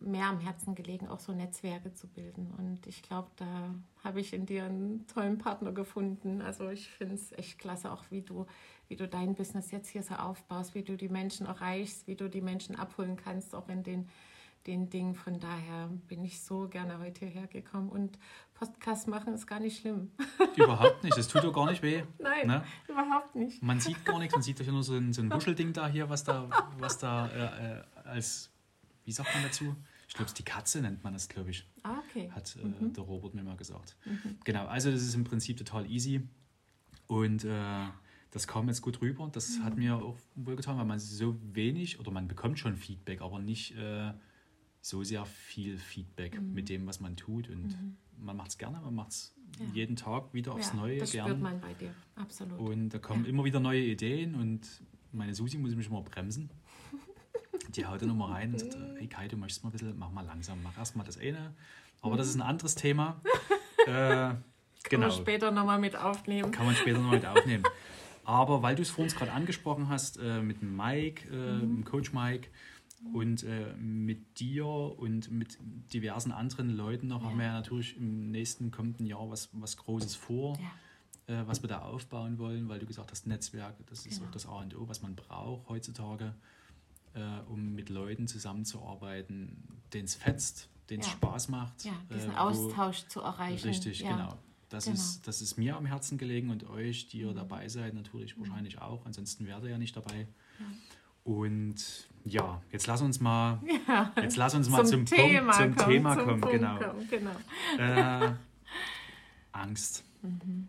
mehr 0.00 0.26
am 0.26 0.40
Herzen 0.40 0.74
gelegen, 0.74 1.08
auch 1.08 1.20
so 1.20 1.32
Netzwerke 1.32 1.92
zu 1.92 2.08
bilden. 2.08 2.52
Und 2.58 2.86
ich 2.86 3.02
glaube, 3.02 3.30
da 3.36 3.74
habe 4.02 4.20
ich 4.20 4.32
in 4.32 4.46
dir 4.46 4.64
einen 4.64 5.06
tollen 5.06 5.38
Partner 5.38 5.72
gefunden. 5.72 6.42
Also 6.42 6.70
ich 6.70 6.88
finde 6.88 7.14
es 7.14 7.32
echt 7.32 7.58
klasse, 7.58 7.92
auch 7.92 8.04
wie 8.10 8.22
du, 8.22 8.46
wie 8.88 8.96
du 8.96 9.06
dein 9.06 9.34
Business 9.34 9.70
jetzt 9.70 9.88
hier 9.88 10.02
so 10.02 10.14
aufbaust, 10.14 10.74
wie 10.74 10.82
du 10.82 10.96
die 10.96 11.08
Menschen 11.08 11.46
erreichst, 11.46 12.06
wie 12.06 12.16
du 12.16 12.28
die 12.28 12.40
Menschen 12.40 12.76
abholen 12.76 13.16
kannst, 13.16 13.54
auch 13.54 13.68
in 13.68 13.82
den 13.82 14.08
den 14.66 14.90
Dingen. 14.90 15.14
Von 15.14 15.40
daher 15.40 15.88
bin 16.08 16.24
ich 16.24 16.40
so 16.40 16.68
gerne 16.68 16.98
heute 16.98 17.26
hergekommen. 17.26 17.88
Und 17.88 18.18
Podcast 18.54 19.08
machen 19.08 19.34
ist 19.34 19.46
gar 19.46 19.60
nicht 19.60 19.80
schlimm. 19.80 20.10
Überhaupt 20.56 21.02
nicht. 21.02 21.16
Es 21.16 21.28
tut 21.28 21.44
doch 21.44 21.52
gar 21.52 21.68
nicht 21.70 21.82
weh. 21.82 22.04
Nein, 22.18 22.46
ne? 22.46 22.64
überhaupt 22.88 23.34
nicht. 23.34 23.62
Man 23.62 23.80
sieht 23.80 24.04
gar 24.04 24.18
nichts. 24.18 24.34
Man 24.34 24.42
sieht 24.42 24.60
doch 24.60 24.66
nur 24.66 24.82
so 24.82 24.94
ein, 24.94 25.12
so 25.12 25.22
ein 25.22 25.32
Wuschelding 25.32 25.72
da 25.72 25.88
hier, 25.88 26.08
was 26.08 26.24
da, 26.24 26.48
was 26.78 26.98
da 26.98 27.28
äh, 27.28 27.78
äh 27.78 27.82
als, 28.04 28.50
wie 29.04 29.12
sagt 29.12 29.34
man 29.34 29.42
dazu? 29.44 29.74
Ich 30.08 30.14
glaube, 30.14 30.30
die 30.36 30.44
Katze 30.44 30.82
nennt 30.82 31.02
man 31.02 31.14
das, 31.14 31.28
glaube 31.28 31.50
ich. 31.50 31.66
Ah, 31.82 31.96
okay. 32.08 32.30
Hat 32.30 32.54
äh, 32.56 32.66
mhm. 32.66 32.92
der 32.92 33.02
Robert 33.02 33.34
mir 33.34 33.42
mal 33.42 33.56
gesagt. 33.56 33.96
Mhm. 34.04 34.38
Genau, 34.44 34.66
also 34.66 34.90
das 34.90 35.02
ist 35.02 35.14
im 35.14 35.24
Prinzip 35.24 35.56
total 35.56 35.90
easy. 35.90 36.28
Und 37.06 37.44
äh, 37.44 37.86
das 38.30 38.46
kam 38.46 38.68
jetzt 38.68 38.82
gut 38.82 39.00
rüber. 39.00 39.28
Das 39.32 39.58
mhm. 39.58 39.64
hat 39.64 39.76
mir 39.76 39.96
auch 39.96 40.18
wohl 40.34 40.56
getan, 40.56 40.76
weil 40.78 40.84
man 40.84 40.98
so 40.98 41.36
wenig, 41.54 41.98
oder 41.98 42.10
man 42.10 42.28
bekommt 42.28 42.58
schon 42.58 42.76
Feedback, 42.76 43.22
aber 43.22 43.38
nicht 43.38 43.76
äh, 43.76 44.12
so 44.82 45.04
sehr 45.04 45.24
viel 45.24 45.78
Feedback 45.78 46.38
mhm. 46.38 46.52
mit 46.52 46.68
dem, 46.68 46.86
was 46.86 47.00
man 47.00 47.16
tut. 47.16 47.48
Und 47.48 47.68
mhm. 47.68 47.96
man 48.18 48.36
macht 48.36 48.50
es 48.50 48.58
gerne, 48.58 48.80
man 48.80 48.94
macht 48.94 49.12
es 49.12 49.34
ja. 49.58 49.66
jeden 49.72 49.96
Tag 49.96 50.34
wieder 50.34 50.52
aufs 50.52 50.68
ja, 50.68 50.74
Neue. 50.74 50.98
Das 50.98 51.12
gern. 51.12 51.28
spürt 51.28 51.40
man 51.40 51.60
bei 51.60 51.72
dir, 51.74 51.94
absolut. 52.16 52.58
Und 52.58 52.90
da 52.90 52.98
kommen 52.98 53.24
ja. 53.24 53.30
immer 53.30 53.44
wieder 53.44 53.60
neue 53.60 53.80
Ideen 53.80 54.34
und 54.34 54.68
meine 55.12 55.34
Susi 55.34 55.56
muss 55.56 55.74
mich 55.74 55.86
immer 55.86 56.02
bremsen. 56.02 56.50
Die 57.76 57.86
haut 57.86 58.02
dann 58.02 58.10
immer 58.10 58.30
rein 58.30 58.52
und 58.52 58.58
sagt, 58.58 58.76
hey 58.98 59.06
Kai, 59.06 59.28
du 59.28 59.36
möchtest 59.36 59.62
mal 59.62 59.70
ein 59.70 59.72
bisschen, 59.72 59.98
mach 59.98 60.10
mal 60.10 60.26
langsam, 60.26 60.62
mach 60.62 60.76
erst 60.76 60.96
mal 60.96 61.04
das 61.04 61.16
eine. 61.16 61.54
Aber 62.00 62.16
das 62.16 62.28
ist 62.28 62.34
ein 62.34 62.42
anderes 62.42 62.74
Thema. 62.74 63.20
äh, 63.86 63.86
Kann 63.86 64.42
genau. 64.90 65.06
man 65.06 65.16
später 65.16 65.52
nochmal 65.52 65.78
mit 65.78 65.94
aufnehmen. 65.94 66.50
Kann 66.50 66.66
man 66.66 66.74
später 66.74 66.98
nochmal 66.98 67.18
mit 67.18 67.26
aufnehmen. 67.26 67.62
Aber 68.24 68.62
weil 68.62 68.74
du 68.74 68.82
es 68.82 68.90
vor 68.90 69.04
uns 69.04 69.14
gerade 69.14 69.32
angesprochen 69.32 69.88
hast, 69.88 70.18
äh, 70.18 70.42
mit 70.42 70.62
Mike, 70.62 71.28
äh, 71.28 71.64
mhm. 71.64 71.84
Coach 71.84 72.12
Mike, 72.12 72.48
und 73.12 73.42
äh, 73.42 73.74
mit 73.74 74.38
dir 74.38 74.66
und 74.66 75.30
mit 75.30 75.58
diversen 75.92 76.32
anderen 76.32 76.70
Leuten 76.70 77.08
noch 77.08 77.22
ja. 77.22 77.28
haben 77.28 77.38
wir 77.38 77.46
ja 77.46 77.52
natürlich 77.52 77.96
im 77.96 78.30
nächsten 78.30 78.70
kommenden 78.70 79.06
Jahr 79.06 79.28
was, 79.30 79.48
was 79.52 79.76
Großes 79.76 80.14
vor, 80.14 80.58
ja. 81.28 81.40
äh, 81.40 81.46
was 81.46 81.62
wir 81.62 81.68
da 81.68 81.80
aufbauen 81.80 82.38
wollen, 82.38 82.68
weil 82.68 82.78
du 82.78 82.86
gesagt 82.86 83.10
hast, 83.10 83.26
Netzwerk, 83.26 83.74
das 83.86 84.06
ist 84.06 84.16
genau. 84.16 84.28
auch 84.28 84.30
das 84.32 84.46
A 84.46 84.60
und 84.60 84.76
O, 84.76 84.88
was 84.88 85.02
man 85.02 85.14
braucht 85.14 85.68
heutzutage, 85.68 86.34
äh, 87.14 87.20
um 87.48 87.74
mit 87.74 87.90
Leuten 87.90 88.28
zusammenzuarbeiten, 88.28 89.82
denen 89.92 90.04
es 90.04 90.14
fetzt, 90.14 90.68
denen 90.88 91.00
es 91.00 91.08
ja. 91.08 91.12
Spaß 91.12 91.48
macht. 91.48 91.84
Ja, 91.84 91.92
diesen 92.14 92.30
äh, 92.30 92.34
wo, 92.34 92.38
Austausch 92.38 93.06
zu 93.08 93.20
erreichen. 93.20 93.68
Richtig, 93.68 94.00
genau. 94.00 94.38
Das, 94.68 94.84
genau. 94.84 94.94
Ist, 94.94 95.26
das 95.26 95.42
ist 95.42 95.58
mir 95.58 95.76
am 95.76 95.84
Herzen 95.84 96.16
gelegen 96.16 96.48
und 96.48 96.68
euch, 96.70 97.08
die 97.08 97.18
ihr 97.18 97.32
mhm. 97.32 97.36
dabei 97.36 97.68
seid, 97.68 97.92
natürlich 97.92 98.36
mhm. 98.36 98.42
wahrscheinlich 98.42 98.80
auch. 98.80 99.04
Ansonsten 99.04 99.46
wärt 99.46 99.62
ihr 99.64 99.70
ja 99.70 99.78
nicht 99.78 99.94
dabei. 99.94 100.26
Und 101.24 102.08
ja, 102.24 102.60
jetzt 102.70 102.86
lass 102.86 103.00
uns 103.00 103.20
mal, 103.20 103.60
ja, 103.88 104.12
jetzt 104.16 104.36
lass 104.36 104.54
uns 104.54 104.68
mal 104.68 104.84
zum, 104.84 105.06
zum 105.06 105.16
Thema 105.16 105.52
Punkt, 105.52 105.56
zum 105.56 105.74
kommen, 105.76 105.90
Thema 105.90 106.14
zum 106.16 106.24
kommen. 106.24 106.40
Punkt 106.40 106.56
genau. 106.56 106.78
Kommen, 106.78 107.08
genau. 107.08 107.36
Äh, 107.78 108.32
Angst. 109.52 110.04
Mhm. 110.22 110.68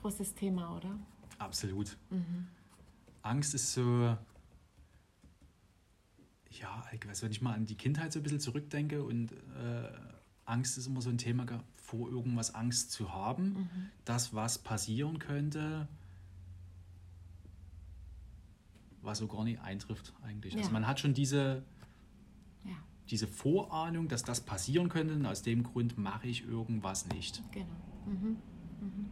Großes 0.00 0.34
Thema, 0.34 0.76
oder? 0.76 0.98
Absolut. 1.38 1.96
Mhm. 2.10 2.46
Angst 3.22 3.54
ist 3.54 3.72
so, 3.72 4.16
ja, 6.50 6.84
ich 6.92 7.06
weiß, 7.06 7.22
wenn 7.22 7.30
ich 7.30 7.42
mal 7.42 7.54
an 7.54 7.66
die 7.66 7.76
Kindheit 7.76 8.12
so 8.12 8.20
ein 8.20 8.22
bisschen 8.22 8.40
zurückdenke 8.40 9.02
und 9.02 9.32
äh, 9.32 9.90
Angst 10.44 10.78
ist 10.78 10.86
immer 10.86 11.00
so 11.00 11.10
ein 11.10 11.18
Thema, 11.18 11.46
vor 11.76 12.08
irgendwas 12.08 12.54
Angst 12.54 12.92
zu 12.92 13.12
haben, 13.12 13.44
mhm. 13.44 13.90
dass 14.04 14.34
was 14.34 14.58
passieren 14.58 15.18
könnte, 15.18 15.88
was 19.02 19.18
so 19.18 19.26
gar 19.26 19.44
nicht 19.44 19.60
eintrifft 19.60 20.12
eigentlich. 20.22 20.52
Also 20.54 20.58
ja. 20.58 20.62
Also 20.64 20.72
man 20.72 20.86
hat 20.86 21.00
schon 21.00 21.14
diese, 21.14 21.62
ja. 22.64 22.72
diese 23.10 23.26
Vorahnung, 23.26 24.08
dass 24.08 24.22
das 24.22 24.40
passieren 24.40 24.88
könnte 24.88 25.14
und 25.14 25.26
aus 25.26 25.42
dem 25.42 25.62
Grund 25.62 25.98
mache 25.98 26.28
ich 26.28 26.46
irgendwas 26.46 27.06
nicht. 27.08 27.42
Genau. 27.52 27.66
Mhm. 28.06 28.36
Mhm. 28.80 29.10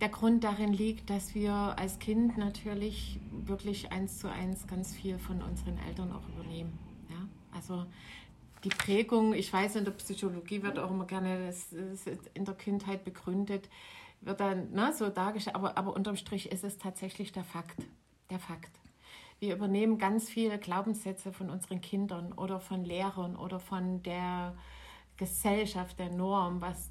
Der 0.00 0.08
Grund 0.08 0.44
darin 0.44 0.72
liegt, 0.72 1.10
dass 1.10 1.34
wir 1.34 1.52
als 1.52 1.98
Kind 1.98 2.38
natürlich 2.38 3.20
wirklich 3.30 3.92
eins 3.92 4.18
zu 4.18 4.30
eins 4.30 4.66
ganz 4.66 4.94
viel 4.94 5.18
von 5.18 5.42
unseren 5.42 5.76
Eltern 5.78 6.10
auch 6.12 6.26
übernehmen. 6.28 6.78
Ja? 7.10 7.28
Also 7.52 7.84
die 8.64 8.70
Prägung, 8.70 9.34
ich 9.34 9.52
weiß, 9.52 9.76
in 9.76 9.84
der 9.84 9.92
Psychologie 9.92 10.62
wird 10.62 10.78
auch 10.78 10.90
immer 10.90 11.06
gerne 11.06 11.46
das, 11.46 11.68
das 11.70 12.06
in 12.32 12.44
der 12.44 12.54
Kindheit 12.54 13.04
begründet, 13.04 13.68
wird 14.22 14.40
dann 14.40 14.70
ne, 14.72 14.92
so 14.92 15.08
dargestellt, 15.08 15.56
aber, 15.56 15.76
aber 15.76 15.94
unterm 15.94 16.16
Strich 16.16 16.50
ist 16.50 16.64
es 16.64 16.78
tatsächlich 16.78 17.32
der 17.32 17.44
Fakt. 17.44 17.86
Der 18.30 18.38
Fakt. 18.38 18.79
Wir 19.40 19.54
übernehmen 19.54 19.96
ganz 19.96 20.28
viele 20.28 20.58
Glaubenssätze 20.58 21.32
von 21.32 21.48
unseren 21.48 21.80
Kindern 21.80 22.32
oder 22.34 22.60
von 22.60 22.84
Lehrern 22.84 23.36
oder 23.36 23.58
von 23.58 24.02
der 24.02 24.54
Gesellschaft, 25.16 25.98
der 25.98 26.10
Norm, 26.10 26.60
was 26.60 26.90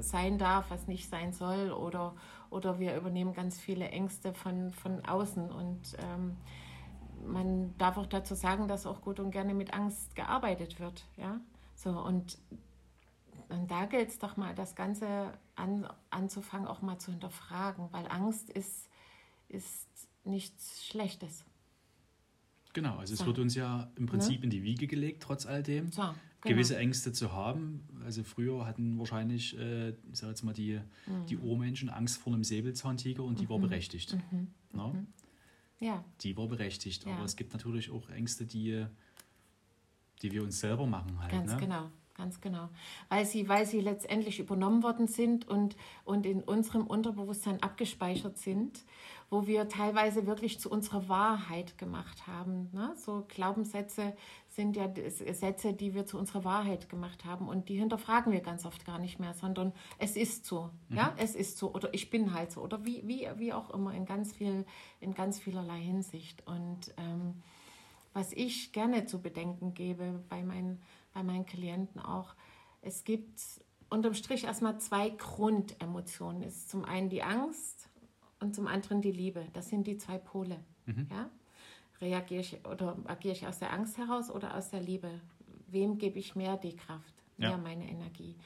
sein 0.00 0.38
darf, 0.38 0.70
was 0.70 0.86
nicht 0.86 1.10
sein 1.10 1.32
soll. 1.32 1.72
Oder, 1.72 2.14
oder 2.50 2.78
wir 2.78 2.96
übernehmen 2.96 3.34
ganz 3.34 3.58
viele 3.58 3.88
Ängste 3.88 4.32
von, 4.32 4.70
von 4.70 5.04
außen. 5.04 5.50
Und 5.50 5.96
ähm, 5.98 6.36
man 7.26 7.76
darf 7.78 7.98
auch 7.98 8.06
dazu 8.06 8.36
sagen, 8.36 8.68
dass 8.68 8.86
auch 8.86 9.00
gut 9.00 9.18
und 9.18 9.32
gerne 9.32 9.52
mit 9.52 9.74
Angst 9.74 10.14
gearbeitet 10.14 10.78
wird. 10.78 11.04
Ja? 11.16 11.40
So, 11.74 11.90
und, 11.90 12.38
und 13.48 13.68
da 13.70 13.86
gilt 13.86 14.10
es 14.10 14.20
doch 14.20 14.36
mal, 14.36 14.54
das 14.54 14.76
Ganze 14.76 15.32
an, 15.56 15.88
anzufangen, 16.10 16.68
auch 16.68 16.80
mal 16.80 16.98
zu 16.98 17.10
hinterfragen, 17.10 17.88
weil 17.90 18.06
Angst 18.06 18.50
ist, 18.50 18.88
ist 19.48 19.88
nichts 20.24 20.86
Schlechtes. 20.86 21.44
Genau, 22.76 22.98
also 22.98 23.14
so. 23.14 23.22
es 23.22 23.26
wird 23.26 23.38
uns 23.38 23.54
ja 23.54 23.90
im 23.96 24.04
Prinzip 24.04 24.40
ne? 24.40 24.44
in 24.44 24.50
die 24.50 24.62
Wiege 24.62 24.86
gelegt, 24.86 25.22
trotz 25.22 25.46
all 25.46 25.62
dem, 25.62 25.90
so, 25.90 26.02
genau. 26.02 26.14
gewisse 26.42 26.76
Ängste 26.76 27.10
zu 27.10 27.32
haben. 27.32 27.88
Also 28.04 28.22
früher 28.22 28.66
hatten 28.66 28.98
wahrscheinlich, 28.98 29.58
äh, 29.58 29.92
ich 29.92 29.96
sag 30.12 30.28
jetzt 30.28 30.42
mal, 30.42 30.52
die, 30.52 30.78
mhm. 31.06 31.24
die 31.26 31.38
Urmenschen 31.38 31.88
Angst 31.88 32.18
vor 32.18 32.34
einem 32.34 32.44
Säbelzahntiger 32.44 33.24
und 33.24 33.40
die 33.40 33.44
mhm. 33.44 33.48
war 33.48 33.58
berechtigt. 33.60 34.18
Mhm. 34.30 34.48
No? 34.74 34.92
Mhm. 34.92 35.06
Ja. 35.80 36.04
Die 36.20 36.36
war 36.36 36.48
berechtigt. 36.48 37.06
Ja. 37.06 37.14
Aber 37.14 37.24
es 37.24 37.34
gibt 37.36 37.54
natürlich 37.54 37.90
auch 37.90 38.10
Ängste, 38.10 38.44
die, 38.44 38.84
die 40.20 40.32
wir 40.32 40.42
uns 40.42 40.60
selber 40.60 40.86
machen 40.86 41.18
halt. 41.18 41.32
Ganz 41.32 41.52
ne? 41.52 41.58
genau 41.58 41.90
ganz 42.16 42.40
genau. 42.40 42.68
Weil 43.08 43.26
sie, 43.26 43.48
weil 43.48 43.66
sie 43.66 43.80
letztendlich 43.80 44.38
übernommen 44.38 44.82
worden 44.82 45.06
sind 45.06 45.46
und, 45.48 45.76
und 46.04 46.26
in 46.26 46.42
unserem 46.42 46.86
Unterbewusstsein 46.86 47.62
abgespeichert 47.62 48.38
sind 48.38 48.84
wo 49.28 49.46
wir 49.46 49.68
teilweise 49.68 50.26
wirklich 50.26 50.60
zu 50.60 50.70
unserer 50.70 51.08
Wahrheit 51.08 51.78
gemacht 51.78 52.26
haben. 52.26 52.70
Ne? 52.72 52.94
So 52.96 53.24
Glaubenssätze 53.28 54.16
sind 54.48 54.76
ja 54.76 54.88
Sätze, 55.32 55.72
die 55.72 55.94
wir 55.94 56.06
zu 56.06 56.16
unserer 56.16 56.44
Wahrheit 56.44 56.88
gemacht 56.88 57.24
haben 57.24 57.48
und 57.48 57.68
die 57.68 57.76
hinterfragen 57.76 58.32
wir 58.32 58.40
ganz 58.40 58.64
oft 58.64 58.84
gar 58.84 58.98
nicht 58.98 59.18
mehr, 59.18 59.34
sondern 59.34 59.72
es 59.98 60.16
ist 60.16 60.46
so, 60.46 60.70
mhm. 60.88 60.96
ja, 60.96 61.12
es 61.16 61.34
ist 61.34 61.58
so 61.58 61.72
oder 61.72 61.92
ich 61.92 62.08
bin 62.08 62.32
halt 62.34 62.52
so 62.52 62.60
oder 62.60 62.84
wie, 62.84 63.06
wie, 63.06 63.28
wie 63.36 63.52
auch 63.52 63.70
immer 63.70 63.92
in 63.94 64.06
ganz 64.06 64.32
viel, 64.32 64.64
in 65.00 65.12
ganz 65.12 65.40
vielerlei 65.40 65.80
Hinsicht. 65.80 66.46
Und 66.46 66.94
ähm, 66.96 67.42
was 68.12 68.32
ich 68.32 68.72
gerne 68.72 69.06
zu 69.06 69.20
bedenken 69.20 69.74
gebe 69.74 70.22
bei 70.28 70.42
meinen, 70.42 70.80
bei 71.16 71.22
meinen 71.22 71.46
Klienten 71.46 71.98
auch, 71.98 72.34
es 72.82 73.04
gibt 73.04 73.40
unterm 73.88 74.12
Strich 74.12 74.44
erstmal 74.44 74.78
zwei 74.78 75.08
Grundemotionen. 75.08 76.42
Es 76.42 76.56
ist 76.56 76.70
zum 76.70 76.84
einen 76.84 77.08
die 77.08 77.22
Angst 77.22 77.88
und 78.38 78.54
zum 78.54 78.66
anderen 78.66 79.00
die 79.00 79.12
Liebe. 79.12 79.46
Das 79.54 79.70
sind 79.70 79.86
die 79.86 79.96
zwei 79.96 80.18
Pole. 80.18 80.58
Mhm. 80.84 81.06
Ja? 81.10 81.30
Reagiere 82.02 82.40
ich 82.42 82.58
oder 82.66 82.98
agiere 83.06 83.32
ich 83.32 83.46
aus 83.46 83.58
der 83.58 83.72
Angst 83.72 83.96
heraus 83.96 84.30
oder 84.30 84.54
aus 84.54 84.68
der 84.68 84.82
Liebe? 84.82 85.08
Wem 85.68 85.96
gebe 85.96 86.18
ich 86.18 86.36
mehr 86.36 86.58
die 86.58 86.76
Kraft, 86.76 87.14
mehr 87.38 87.52
ja. 87.52 87.56
meine 87.56 87.88
Energie? 87.88 88.36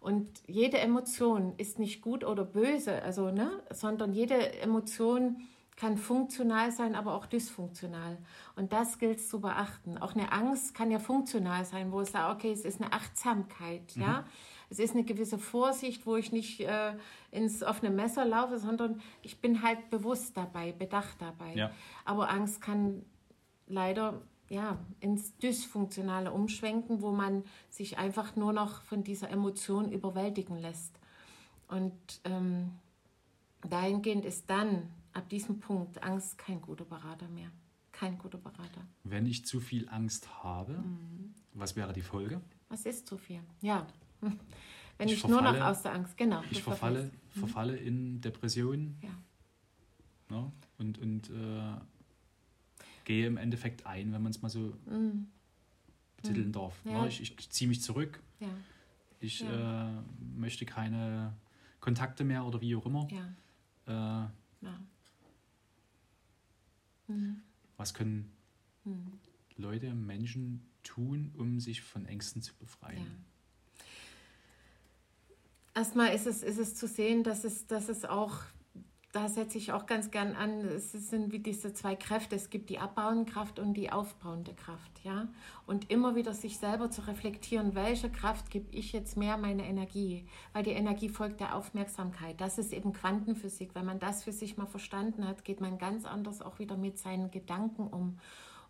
Und 0.00 0.28
jede 0.48 0.78
Emotion 0.78 1.54
ist 1.56 1.78
nicht 1.78 2.02
gut 2.02 2.24
oder 2.24 2.44
böse, 2.44 3.00
also, 3.02 3.30
ne, 3.30 3.62
sondern 3.70 4.12
jede 4.12 4.58
Emotion 4.60 5.36
kann 5.78 5.96
funktional 5.96 6.70
sein, 6.72 6.94
aber 6.94 7.14
auch 7.14 7.24
dysfunktional. 7.24 8.18
Und 8.56 8.72
das 8.72 8.98
gilt 8.98 9.18
es 9.18 9.28
zu 9.28 9.40
beachten. 9.40 9.96
Auch 9.96 10.14
eine 10.14 10.32
Angst 10.32 10.74
kann 10.74 10.90
ja 10.90 10.98
funktional 10.98 11.64
sein, 11.64 11.92
wo 11.92 12.00
es 12.00 12.12
sagt, 12.12 12.36
okay, 12.36 12.52
es 12.52 12.64
ist 12.64 12.80
eine 12.80 12.92
Achtsamkeit, 12.92 13.96
mhm. 13.96 14.02
ja 14.02 14.24
es 14.70 14.78
ist 14.78 14.94
eine 14.94 15.04
gewisse 15.04 15.38
Vorsicht, 15.38 16.06
wo 16.06 16.16
ich 16.16 16.32
nicht 16.32 16.60
äh, 16.60 16.92
ins 17.30 17.62
offene 17.62 17.90
Messer 17.90 18.24
laufe, 18.24 18.58
sondern 18.58 19.00
ich 19.22 19.40
bin 19.40 19.62
halt 19.62 19.90
bewusst 19.90 20.36
dabei, 20.36 20.72
bedacht 20.72 21.20
dabei. 21.20 21.54
Ja. 21.54 21.70
Aber 22.04 22.30
Angst 22.30 22.60
kann 22.60 23.04
leider 23.66 24.20
ja, 24.50 24.78
ins 25.00 25.36
Dysfunktionale 25.38 26.32
umschwenken, 26.32 27.02
wo 27.02 27.12
man 27.12 27.44
sich 27.68 27.98
einfach 27.98 28.36
nur 28.36 28.52
noch 28.52 28.82
von 28.82 29.04
dieser 29.04 29.30
Emotion 29.30 29.90
überwältigen 29.90 30.58
lässt. 30.58 30.98
Und 31.68 31.92
ähm, 32.24 32.72
dahingehend 33.68 34.24
ist 34.24 34.48
dann 34.48 34.90
ab 35.18 35.28
diesem 35.28 35.58
Punkt 35.58 36.02
Angst 36.02 36.38
kein 36.38 36.60
guter 36.60 36.84
Berater 36.84 37.28
mehr. 37.28 37.50
Kein 37.92 38.16
guter 38.16 38.38
Berater. 38.38 38.86
Wenn 39.02 39.26
ich 39.26 39.44
zu 39.44 39.60
viel 39.60 39.88
Angst 39.88 40.42
habe, 40.44 40.74
mhm. 40.74 41.34
was 41.52 41.74
wäre 41.74 41.92
die 41.92 42.02
Folge? 42.02 42.40
Was 42.68 42.86
ist 42.86 43.06
zu 43.06 43.18
viel? 43.18 43.40
Ja, 43.60 43.86
wenn 44.20 45.08
ich, 45.08 45.14
ich 45.14 45.20
verfalle, 45.20 45.42
nur 45.42 45.52
noch 45.58 45.66
aus 45.66 45.82
der 45.82 45.94
Angst, 45.94 46.16
genau. 46.16 46.42
Ich 46.50 46.62
verfalle, 46.62 47.10
mhm. 47.34 47.38
verfalle 47.40 47.76
in 47.76 48.20
Depressionen 48.20 48.96
ja. 49.02 50.36
ne? 50.36 50.52
und, 50.78 50.98
und 50.98 51.30
äh, 51.30 51.74
gehe 53.04 53.26
im 53.26 53.36
Endeffekt 53.36 53.84
ein, 53.86 54.12
wenn 54.12 54.22
man 54.22 54.30
es 54.30 54.40
mal 54.40 54.48
so 54.48 54.74
mhm. 54.86 55.26
betiteln 56.16 56.48
mhm. 56.48 56.52
darf. 56.52 56.80
Ja. 56.84 57.02
Ne? 57.02 57.08
Ich, 57.08 57.20
ich 57.20 57.50
ziehe 57.50 57.68
mich 57.68 57.82
zurück. 57.82 58.22
Ja. 58.38 58.48
Ich 59.20 59.42
äh, 59.42 59.88
möchte 60.36 60.64
keine 60.64 61.34
Kontakte 61.80 62.22
mehr 62.22 62.44
oder 62.44 62.60
wie 62.60 62.76
auch 62.76 62.86
immer. 62.86 63.08
Äh, 63.86 64.26
mhm. 67.08 67.42
Was 67.76 67.94
können 67.94 68.30
mhm. 68.84 69.18
Leute, 69.56 69.94
Menschen 69.94 70.62
tun, 70.82 71.32
um 71.36 71.60
sich 71.60 71.82
von 71.82 72.06
Ängsten 72.06 72.42
zu 72.42 72.54
befreien? 72.54 73.06
erstmal 75.78 76.12
ist 76.12 76.26
es, 76.26 76.42
ist 76.42 76.58
es 76.58 76.74
zu 76.74 76.88
sehen, 76.88 77.22
dass 77.22 77.44
es, 77.44 77.66
dass 77.66 77.88
es 77.88 78.04
auch, 78.04 78.40
da 79.12 79.26
setze 79.28 79.56
ich 79.56 79.72
auch 79.72 79.86
ganz 79.86 80.10
gern 80.10 80.36
an, 80.36 80.66
es 80.66 80.92
sind 80.92 81.32
wie 81.32 81.38
diese 81.38 81.72
zwei 81.72 81.96
Kräfte. 81.96 82.36
Es 82.36 82.50
gibt 82.50 82.68
die 82.68 82.78
abbauende 82.78 83.30
Kraft 83.30 83.58
und 83.58 83.72
die 83.72 83.90
aufbauende 83.90 84.52
Kraft. 84.52 85.00
Ja? 85.02 85.28
Und 85.66 85.90
immer 85.90 86.14
wieder 86.14 86.34
sich 86.34 86.58
selber 86.58 86.90
zu 86.90 87.06
reflektieren, 87.06 87.74
welche 87.74 88.10
Kraft 88.10 88.50
gebe 88.50 88.66
ich 88.70 88.92
jetzt 88.92 89.16
mehr 89.16 89.38
meine 89.38 89.66
Energie? 89.66 90.26
Weil 90.52 90.62
die 90.62 90.72
Energie 90.72 91.08
folgt 91.08 91.40
der 91.40 91.54
Aufmerksamkeit. 91.54 92.38
Das 92.38 92.58
ist 92.58 92.74
eben 92.74 92.92
Quantenphysik. 92.92 93.74
Wenn 93.74 93.86
man 93.86 93.98
das 93.98 94.24
für 94.24 94.32
sich 94.32 94.58
mal 94.58 94.66
verstanden 94.66 95.26
hat, 95.26 95.42
geht 95.42 95.62
man 95.62 95.78
ganz 95.78 96.04
anders 96.04 96.42
auch 96.42 96.58
wieder 96.58 96.76
mit 96.76 96.98
seinen 96.98 97.30
Gedanken 97.30 97.86
um. 97.86 98.18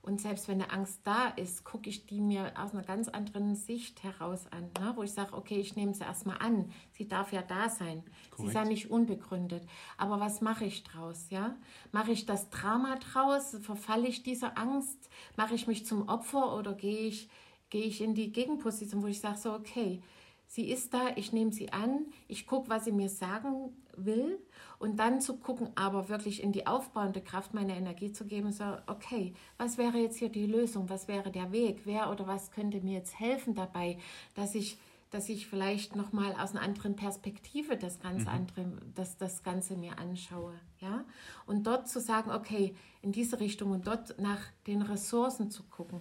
Und 0.03 0.21
selbst 0.21 0.49
wenn 0.49 0.63
eine 0.63 0.73
Angst 0.73 1.01
da 1.05 1.29
ist, 1.29 1.65
gucke 1.65 1.91
ich 1.91 2.07
die 2.07 2.21
mir 2.21 2.53
aus 2.57 2.73
einer 2.73 2.83
ganz 2.83 3.09
anderen 3.09 3.57
Sicht 3.57 4.03
heraus 4.03 4.47
an, 4.51 4.71
ne? 4.81 4.93
wo 4.95 5.03
ich 5.03 5.13
sage, 5.13 5.35
okay, 5.35 5.57
ich 5.57 5.77
nehme 5.77 5.93
sie 5.93 6.05
erstmal 6.05 6.39
an. 6.39 6.71
Sie 6.93 7.09
darf 7.09 7.33
ja 7.33 7.43
da 7.43 7.69
sein. 7.69 8.03
Korrekt. 8.31 8.37
Sie 8.37 8.47
ist 8.47 8.55
ja 8.55 8.65
nicht 8.65 8.91
unbegründet. 8.91 9.67
Aber 9.97 10.21
was 10.21 10.41
mache 10.41 10.65
ich 10.65 10.85
draus? 10.85 11.27
Ja? 11.31 11.57
Mache 11.93 12.13
ich 12.13 12.27
das 12.27 12.49
Drama 12.51 12.97
draus? 12.97 13.57
Verfalle 13.61 14.09
ich 14.09 14.23
dieser 14.23 14.57
Angst? 14.57 15.11
Mache 15.37 15.55
ich 15.55 15.67
mich 15.67 15.85
zum 15.85 16.09
Opfer 16.09 16.57
oder 16.57 16.75
gehe 16.75 17.09
ich, 17.09 17.29
gehe 17.69 17.85
ich 17.85 18.01
in 18.01 18.15
die 18.15 18.33
Gegenposition, 18.33 19.03
wo 19.03 19.09
ich 19.09 19.21
sage, 19.21 19.39
so, 19.39 19.53
okay, 19.53 20.01
sie 20.47 20.71
ist 20.71 20.95
da, 20.95 21.11
ich 21.17 21.33
nehme 21.33 21.53
sie 21.53 21.73
an, 21.73 22.07
ich 22.29 22.47
gucke, 22.47 22.71
was 22.71 22.85
sie 22.85 22.93
mir 22.93 23.11
sagen 23.11 23.77
will 23.97 24.39
und 24.79 24.99
dann 24.99 25.21
zu 25.21 25.37
gucken, 25.37 25.71
aber 25.75 26.09
wirklich 26.09 26.43
in 26.43 26.53
die 26.53 26.67
aufbauende 26.67 27.21
Kraft 27.21 27.55
meine 27.55 27.77
Energie 27.77 28.13
zu 28.13 28.25
geben, 28.25 28.53
so, 28.53 28.65
okay, 28.87 29.35
was 29.57 29.79
wäre 29.79 29.99
jetzt 29.99 30.19
hier 30.19 30.29
die 30.29 30.47
Lösung, 30.47 30.89
was 30.89 31.09
wäre 31.09 31.31
der 31.31 31.53
Weg, 31.53 31.81
wer 31.85 32.11
oder 32.11 32.27
was 32.27 32.51
könnte 32.51 32.81
mir 32.81 32.99
jetzt 32.99 33.19
helfen 33.19 33.55
dabei, 33.55 33.99
dass 34.35 34.55
ich 34.55 34.79
dass 35.11 35.31
ich 35.31 35.47
vielleicht 35.47 35.97
noch 35.97 36.13
mal 36.13 36.35
aus 36.35 36.51
einer 36.51 36.61
anderen 36.61 36.95
Perspektive 36.95 37.79
das 37.79 37.99
ganze 37.99 38.25
mhm. 38.25 38.29
andere, 38.29 38.73
das, 38.95 39.17
das 39.17 39.43
Ganze 39.43 39.75
mir 39.75 39.99
anschaue, 39.99 40.53
ja, 40.81 41.03
und 41.47 41.67
dort 41.67 41.89
zu 41.89 41.99
sagen, 41.99 42.31
okay, 42.31 42.75
in 43.01 43.13
diese 43.13 43.41
Richtung 43.41 43.71
und 43.71 43.87
dort 43.87 44.19
nach 44.21 44.41
den 44.67 44.83
Ressourcen 44.83 45.51
zu 45.51 45.63
gucken, 45.63 46.01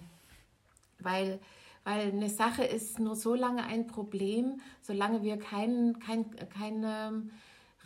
weil 0.98 1.40
weil 1.84 2.12
eine 2.12 2.28
Sache 2.28 2.64
ist 2.64 2.98
nur 2.98 3.16
so 3.16 3.34
lange 3.34 3.64
ein 3.64 3.86
Problem, 3.86 4.60
solange 4.82 5.22
wir 5.22 5.38
kein, 5.38 5.98
kein, 6.00 6.26
keine 6.50 7.30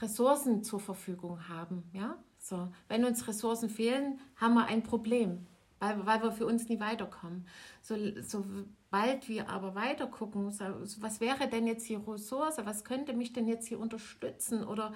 Ressourcen 0.00 0.62
zur 0.62 0.80
Verfügung 0.80 1.48
haben. 1.48 1.84
Ja? 1.92 2.16
So, 2.38 2.72
wenn 2.88 3.04
uns 3.04 3.26
Ressourcen 3.28 3.70
fehlen, 3.70 4.18
haben 4.36 4.54
wir 4.54 4.66
ein 4.66 4.82
Problem, 4.82 5.46
weil, 5.78 6.04
weil 6.06 6.22
wir 6.22 6.32
für 6.32 6.46
uns 6.46 6.68
nie 6.68 6.80
weiterkommen. 6.80 7.46
So, 7.82 7.96
sobald 8.20 9.28
wir 9.28 9.48
aber 9.48 9.74
weiter 9.74 10.06
gucken, 10.06 10.50
so, 10.50 10.64
was 11.00 11.20
wäre 11.20 11.48
denn 11.48 11.66
jetzt 11.66 11.88
die 11.88 11.94
Ressource, 11.94 12.56
was 12.64 12.84
könnte 12.84 13.12
mich 13.12 13.32
denn 13.32 13.46
jetzt 13.46 13.68
hier 13.68 13.78
unterstützen 13.78 14.64
oder 14.64 14.92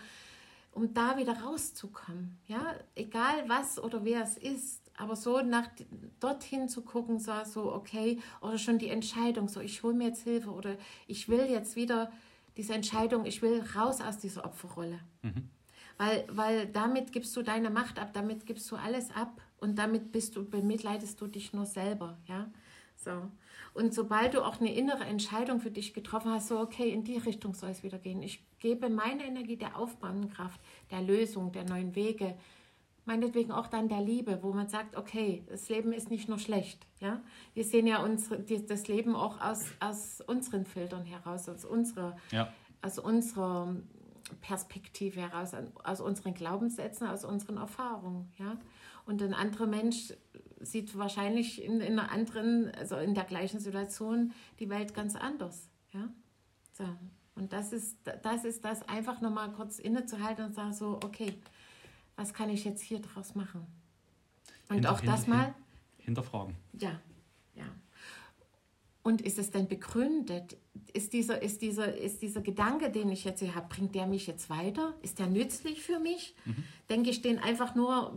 um 0.76 0.92
da 0.92 1.16
wieder 1.16 1.40
rauszukommen. 1.40 2.38
Ja? 2.46 2.74
Egal 2.94 3.48
was 3.48 3.82
oder 3.82 4.04
wer 4.04 4.22
es 4.22 4.36
ist, 4.36 4.82
aber 4.98 5.16
so 5.16 5.40
nach 5.40 5.68
dorthin 6.20 6.68
zu 6.68 6.82
gucken, 6.82 7.18
so, 7.18 7.32
so 7.44 7.72
okay, 7.72 8.20
oder 8.42 8.58
schon 8.58 8.78
die 8.78 8.88
Entscheidung, 8.88 9.48
so 9.48 9.60
ich 9.60 9.82
hole 9.82 9.94
mir 9.94 10.08
jetzt 10.08 10.24
Hilfe 10.24 10.50
oder 10.50 10.76
ich 11.06 11.28
will 11.28 11.46
jetzt 11.48 11.76
wieder 11.76 12.12
diese 12.56 12.74
Entscheidung, 12.74 13.26
ich 13.26 13.42
will 13.42 13.62
raus 13.76 14.00
aus 14.00 14.18
dieser 14.18 14.44
Opferrolle. 14.44 15.00
Mhm. 15.22 15.50
Weil, 15.98 16.24
weil 16.30 16.66
damit 16.66 17.12
gibst 17.12 17.34
du 17.36 17.42
deine 17.42 17.70
Macht 17.70 17.98
ab, 17.98 18.10
damit 18.12 18.46
gibst 18.46 18.70
du 18.70 18.76
alles 18.76 19.10
ab 19.14 19.40
und 19.58 19.78
damit 19.78 20.12
bist 20.12 20.36
du, 20.36 20.44
bemitleidest 20.44 21.20
du 21.20 21.26
dich 21.26 21.52
nur 21.52 21.66
selber, 21.66 22.18
ja. 22.26 22.50
So. 22.96 23.30
Und 23.74 23.94
sobald 23.94 24.34
du 24.34 24.42
auch 24.42 24.60
eine 24.60 24.74
innere 24.74 25.04
Entscheidung 25.04 25.60
für 25.60 25.70
dich 25.70 25.92
getroffen 25.92 26.32
hast, 26.32 26.48
so 26.48 26.58
okay, 26.58 26.90
in 26.90 27.04
die 27.04 27.18
Richtung 27.18 27.54
soll 27.54 27.70
es 27.70 27.82
wieder 27.82 27.98
gehen. 27.98 28.22
Ich 28.22 28.42
gebe 28.58 28.88
meine 28.88 29.24
Energie 29.26 29.56
der 29.56 29.76
aufbauenden 29.78 30.30
Kraft, 30.30 30.60
der 30.90 31.02
Lösung, 31.02 31.52
der 31.52 31.64
neuen 31.64 31.94
Wege, 31.94 32.36
meinetwegen 33.06 33.52
auch 33.52 33.68
dann 33.68 33.88
der 33.88 34.02
Liebe, 34.02 34.40
wo 34.42 34.52
man 34.52 34.68
sagt, 34.68 34.96
okay, 34.96 35.44
das 35.48 35.68
Leben 35.68 35.92
ist 35.92 36.10
nicht 36.10 36.28
nur 36.28 36.38
schlecht. 36.38 36.86
Ja? 37.00 37.22
Wir 37.54 37.64
sehen 37.64 37.86
ja 37.86 38.02
unsere, 38.02 38.40
das 38.40 38.88
Leben 38.88 39.14
auch 39.14 39.40
aus, 39.40 39.64
aus 39.80 40.20
unseren 40.20 40.66
Filtern 40.66 41.04
heraus, 41.04 41.48
aus 41.48 41.64
unserer, 41.64 42.16
ja. 42.32 42.52
aus 42.82 42.98
unserer 42.98 43.76
Perspektive 44.40 45.20
heraus, 45.20 45.52
aus 45.84 46.00
unseren 46.00 46.34
Glaubenssätzen, 46.34 47.06
aus 47.06 47.24
unseren 47.24 47.56
Erfahrungen. 47.56 48.32
Ja? 48.38 48.58
Und 49.06 49.22
ein 49.22 49.34
anderer 49.34 49.66
Mensch 49.66 50.12
sieht 50.60 50.98
wahrscheinlich 50.98 51.62
in, 51.62 51.80
in 51.80 51.98
einer 51.98 52.10
anderen, 52.10 52.72
also 52.74 52.96
in 52.96 53.14
der 53.14 53.24
gleichen 53.24 53.60
Situation 53.60 54.32
die 54.58 54.68
Welt 54.68 54.94
ganz 54.94 55.14
anders. 55.14 55.70
Ja? 55.92 56.08
So. 56.72 56.84
Und 57.36 57.52
das 57.52 57.72
ist, 57.72 57.98
das 58.22 58.44
ist 58.44 58.64
das, 58.64 58.82
einfach 58.88 59.20
nochmal 59.20 59.52
kurz 59.52 59.78
innezuhalten 59.78 60.46
und 60.46 60.54
sagen 60.54 60.72
so, 60.72 60.98
okay, 61.04 61.34
was 62.16 62.32
kann 62.34 62.50
ich 62.50 62.64
jetzt 62.64 62.82
hier 62.82 63.00
draus 63.00 63.34
machen? 63.34 63.66
Und 64.68 64.76
Hinter- 64.76 64.92
auch 64.92 65.00
das 65.00 65.24
hinter- 65.24 65.38
mal, 65.38 65.54
Hinterfragen. 65.98 66.56
ja, 66.78 67.00
ja. 67.54 67.64
Und 69.02 69.22
ist 69.22 69.38
es 69.38 69.52
denn 69.52 69.68
begründet? 69.68 70.56
Ist 70.92 71.12
dieser, 71.12 71.40
ist 71.40 71.62
dieser, 71.62 71.96
ist 71.96 72.22
dieser 72.22 72.40
Gedanke, 72.40 72.90
den 72.90 73.08
ich 73.10 73.24
jetzt 73.24 73.38
hier 73.38 73.54
habe, 73.54 73.68
bringt 73.68 73.94
der 73.94 74.06
mich 74.08 74.26
jetzt 74.26 74.50
weiter? 74.50 74.94
Ist 75.00 75.20
der 75.20 75.28
nützlich 75.28 75.80
für 75.82 76.00
mich? 76.00 76.34
Denke 76.90 77.10
ich 77.10 77.22
den 77.22 77.38
einfach 77.38 77.76
nur, 77.76 78.16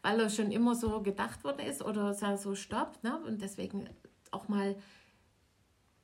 weil 0.00 0.18
er 0.18 0.30
schon 0.30 0.50
immer 0.50 0.74
so 0.74 1.02
gedacht 1.02 1.44
worden 1.44 1.66
ist 1.66 1.82
oder 1.82 2.14
so, 2.14 2.36
so 2.36 2.54
stoppt? 2.54 3.04
Ne? 3.04 3.20
Und 3.26 3.42
deswegen 3.42 3.90
auch 4.30 4.48
mal 4.48 4.76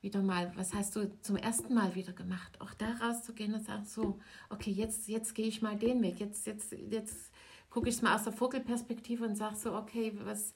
wieder 0.02 0.20
mal, 0.20 0.52
was 0.54 0.74
hast 0.74 0.94
du 0.96 1.10
zum 1.22 1.36
ersten 1.36 1.72
Mal 1.72 1.94
wieder 1.94 2.12
gemacht? 2.12 2.60
Auch 2.60 2.74
da 2.74 2.92
rauszugehen 3.00 3.54
und 3.54 3.64
sagen, 3.64 3.86
so, 3.86 4.18
okay, 4.50 4.70
jetzt, 4.70 5.08
jetzt 5.08 5.34
gehe 5.34 5.46
ich 5.46 5.62
mal 5.62 5.76
den 5.78 6.02
Weg. 6.02 6.20
Jetzt, 6.20 6.46
jetzt, 6.46 6.72
jetzt 6.72 7.32
gucke 7.76 7.90
ich 7.90 7.96
es 7.96 8.00
mal 8.00 8.14
aus 8.14 8.24
der 8.24 8.32
Vogelperspektive 8.32 9.22
und 9.22 9.36
sage 9.36 9.54
so, 9.54 9.74
okay, 9.74 10.10
was, 10.24 10.54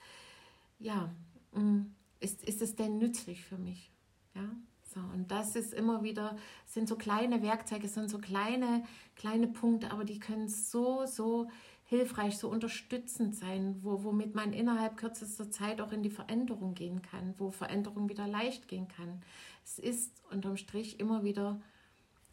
ja, 0.78 1.10
mm, 1.52 1.82
ist, 2.18 2.42
ist 2.44 2.62
es 2.62 2.76
denn 2.76 2.96
nützlich 2.96 3.44
für 3.44 3.58
mich? 3.58 3.92
Ja, 4.34 4.48
so, 4.94 5.00
und 5.00 5.30
das 5.30 5.54
ist 5.54 5.74
immer 5.74 6.02
wieder, 6.02 6.38
sind 6.64 6.88
so 6.88 6.96
kleine 6.96 7.42
Werkzeuge, 7.42 7.88
sind 7.88 8.08
so 8.08 8.20
kleine, 8.20 8.84
kleine 9.16 9.48
Punkte, 9.48 9.90
aber 9.90 10.04
die 10.04 10.18
können 10.18 10.48
so, 10.48 11.04
so 11.04 11.50
hilfreich, 11.84 12.38
so 12.38 12.48
unterstützend 12.48 13.36
sein, 13.36 13.76
wo, 13.82 14.02
womit 14.02 14.34
man 14.34 14.54
innerhalb 14.54 14.96
kürzester 14.96 15.50
Zeit 15.50 15.82
auch 15.82 15.92
in 15.92 16.02
die 16.02 16.08
Veränderung 16.08 16.72
gehen 16.72 17.02
kann, 17.02 17.34
wo 17.36 17.50
Veränderung 17.50 18.08
wieder 18.08 18.26
leicht 18.28 18.66
gehen 18.66 18.88
kann. 18.88 19.22
Es 19.62 19.78
ist 19.78 20.22
unterm 20.30 20.56
Strich 20.56 20.98
immer 20.98 21.22
wieder 21.22 21.60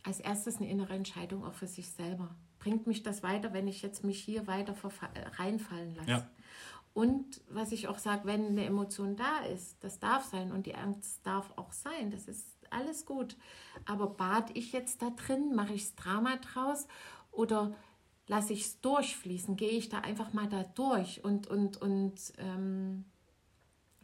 als 0.03 0.22
erstes 0.22 0.62
eine 0.62 0.70
innere 0.70 0.94
Entscheidung 0.94 1.44
auch 1.44 1.56
für 1.56 1.67
sich 1.67 1.89
selber. 1.89 2.34
Bringt 2.60 2.88
mich 2.88 3.04
das 3.04 3.24
weiter, 3.24 3.54
wenn 3.54 3.68
ich 3.68 3.82
jetzt 3.82 4.04
mich 4.04 4.20
hier 4.20 4.48
weiter 4.48 4.74
äh, 5.14 5.28
reinfallen 5.42 5.96
lasse? 5.96 6.10
Ja. 6.10 6.28
Und 6.94 7.42
was 7.50 7.72
ich 7.72 7.88
auch 7.88 8.00
sage, 8.00 8.26
wenn 8.26 8.48
eine 8.48 8.66
Emotion 8.66 9.16
da 9.16 9.46
ist, 9.54 9.84
das 9.84 10.00
darf 10.00 10.24
sein 10.24 10.52
und 10.52 10.66
die 10.66 10.74
Angst 10.74 11.20
darf 11.24 11.54
auch 11.56 11.72
sein, 11.72 12.10
das 12.10 12.28
ist 12.28 12.48
alles 12.72 13.06
gut. 13.06 13.38
Aber 13.86 14.08
bad 14.08 14.50
ich 14.56 14.72
jetzt 14.72 15.04
da 15.04 15.12
drin, 15.12 15.54
mache 15.54 15.74
ich 15.74 15.84
das 15.84 15.96
Drama 15.96 16.38
draus 16.38 16.88
oder 17.32 17.76
lasse 18.26 18.54
ich 18.54 18.62
es 18.62 18.82
durchfließen, 18.82 19.56
gehe 19.56 19.70
ich 19.70 19.90
da 19.90 20.00
einfach 20.00 20.34
mal 20.34 20.50
da 20.50 20.64
durch 20.64 21.24
und, 21.24 21.46
und, 21.48 21.78
und 21.78 22.34
ähm, 22.40 23.06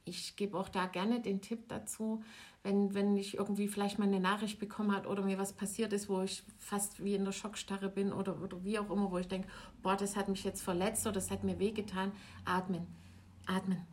ich 0.05 0.35
gebe 0.35 0.57
auch 0.57 0.69
da 0.69 0.85
gerne 0.85 1.19
den 1.19 1.41
Tipp 1.41 1.67
dazu, 1.69 2.23
wenn, 2.63 2.93
wenn 2.93 3.17
ich 3.17 3.35
irgendwie 3.37 3.67
vielleicht 3.67 3.99
mal 3.99 4.05
eine 4.07 4.21
Nachricht 4.21 4.57
bekommen 4.57 4.95
habe 4.95 5.09
oder 5.09 5.21
mir 5.23 5.37
was 5.37 5.51
passiert 5.53 5.91
ist, 5.91 6.07
wo 6.07 6.21
ich 6.21 6.43
fast 6.57 7.03
wie 7.03 7.13
in 7.13 7.25
der 7.25 7.33
Schockstarre 7.33 7.89
bin 7.89 8.13
oder, 8.13 8.41
oder 8.41 8.63
wie 8.63 8.79
auch 8.79 8.89
immer, 8.89 9.11
wo 9.11 9.17
ich 9.17 9.27
denke, 9.27 9.49
boah, 9.81 9.97
das 9.97 10.15
hat 10.15 10.29
mich 10.29 10.43
jetzt 10.45 10.61
verletzt 10.61 11.05
oder 11.05 11.15
das 11.15 11.29
hat 11.29 11.43
mir 11.43 11.59
wehgetan, 11.59 12.13
atmen, 12.45 12.87
atmen. 13.45 13.85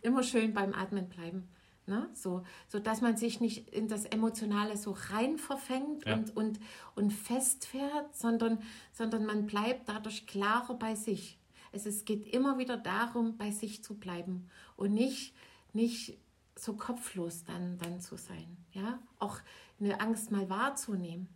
Immer 0.00 0.22
schön 0.22 0.54
beim 0.54 0.72
Atmen 0.72 1.08
bleiben. 1.08 1.48
Ne? 1.86 2.08
So, 2.14 2.44
so 2.68 2.78
dass 2.78 3.02
man 3.02 3.18
sich 3.18 3.40
nicht 3.40 3.68
in 3.68 3.88
das 3.88 4.06
Emotionale 4.06 4.78
so 4.78 4.96
rein 5.10 5.36
verfängt 5.36 6.06
Ja. 6.06 6.14
und, 6.14 6.34
und, 6.34 6.60
und 6.94 7.12
festfährt, 7.12 8.16
sondern, 8.16 8.58
sondern 8.92 9.26
man 9.26 9.46
bleibt 9.46 9.86
dadurch 9.88 10.26
klarer 10.26 10.74
bei 10.74 10.94
sich. 10.94 11.38
Es 11.72 11.84
ist, 11.84 12.06
geht 12.06 12.26
immer 12.28 12.56
wieder 12.56 12.78
darum, 12.78 13.36
bei 13.36 13.50
sich 13.50 13.82
zu 13.84 13.94
bleiben 13.96 14.48
und 14.76 14.94
nicht, 14.94 15.34
nicht 15.74 16.16
so 16.56 16.74
kopflos 16.74 17.44
dann, 17.44 17.78
dann 17.78 18.00
zu 18.00 18.16
sein. 18.16 18.56
Ja? 18.72 18.98
Auch 19.18 19.38
eine 19.80 20.00
Angst 20.00 20.30
mal 20.30 20.48
wahrzunehmen. 20.48 21.28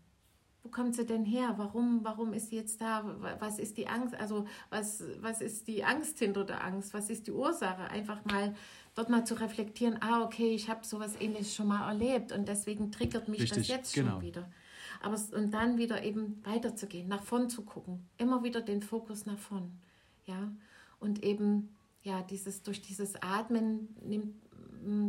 Wo 0.63 0.71
kommt 0.71 0.95
sie 0.95 1.07
denn 1.07 1.25
her? 1.25 1.55
Warum, 1.57 2.01
warum 2.03 2.33
ist 2.33 2.51
sie 2.51 2.57
jetzt 2.57 2.81
da? 2.81 3.05
Was 3.39 3.59
ist 3.59 3.79
die 3.79 3.89
Angst? 3.89 4.15
Also 4.17 4.47
was, 4.71 5.03
was 5.21 5.41
ist 5.41 5.69
die 5.69 5.85
Angst 5.85 6.19
hinter 6.19 6.45
der 6.45 6.65
Angst? 6.65 6.93
Was 6.95 7.11
ist 7.11 7.27
die 7.27 7.33
Ursache? 7.33 7.85
Einfach 7.91 8.25
mal 8.25 8.55
dort 8.99 9.11
mal 9.11 9.25
zu 9.25 9.35
reflektieren, 9.35 9.99
ah, 10.03 10.23
okay, 10.23 10.55
ich 10.55 10.69
habe 10.69 10.85
sowas 10.85 11.15
ähnliches 11.21 11.55
schon 11.55 11.69
mal 11.69 11.89
erlebt 11.89 12.33
und 12.33 12.49
deswegen 12.49 12.91
triggert 12.91 13.29
mich 13.29 13.43
Richtig, 13.43 13.59
das 13.59 13.69
jetzt 13.69 13.95
genau. 13.95 14.15
schon 14.15 14.23
wieder. 14.23 14.51
Aber 15.01 15.17
und 15.37 15.53
dann 15.53 15.79
wieder 15.79 16.03
eben 16.03 16.43
weiterzugehen, 16.45 17.07
nach 17.07 17.23
vorn 17.23 17.49
zu 17.49 17.63
gucken, 17.63 18.09
immer 18.19 18.43
wieder 18.43 18.61
den 18.61 18.83
Fokus 18.83 19.25
nach 19.25 19.39
vorn. 19.39 19.79
Ja, 20.27 20.51
und 20.99 21.23
eben, 21.23 21.77
ja, 22.03 22.23
dieses, 22.23 22.63
durch 22.63 22.83
dieses 22.83 23.15
Atmen 23.23 23.97
nimmt, 24.03 24.35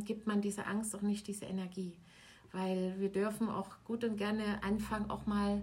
gibt 0.05 0.27
man 0.27 0.41
dieser 0.41 0.67
Angst 0.67 0.95
auch 0.95 1.01
nicht 1.01 1.27
diese 1.27 1.45
Energie. 1.45 1.93
Weil 2.51 2.95
wir 2.99 3.09
dürfen 3.09 3.49
auch 3.49 3.83
gut 3.83 4.03
und 4.03 4.17
gerne 4.17 4.63
anfangen, 4.63 5.09
auch 5.09 5.25
mal 5.25 5.61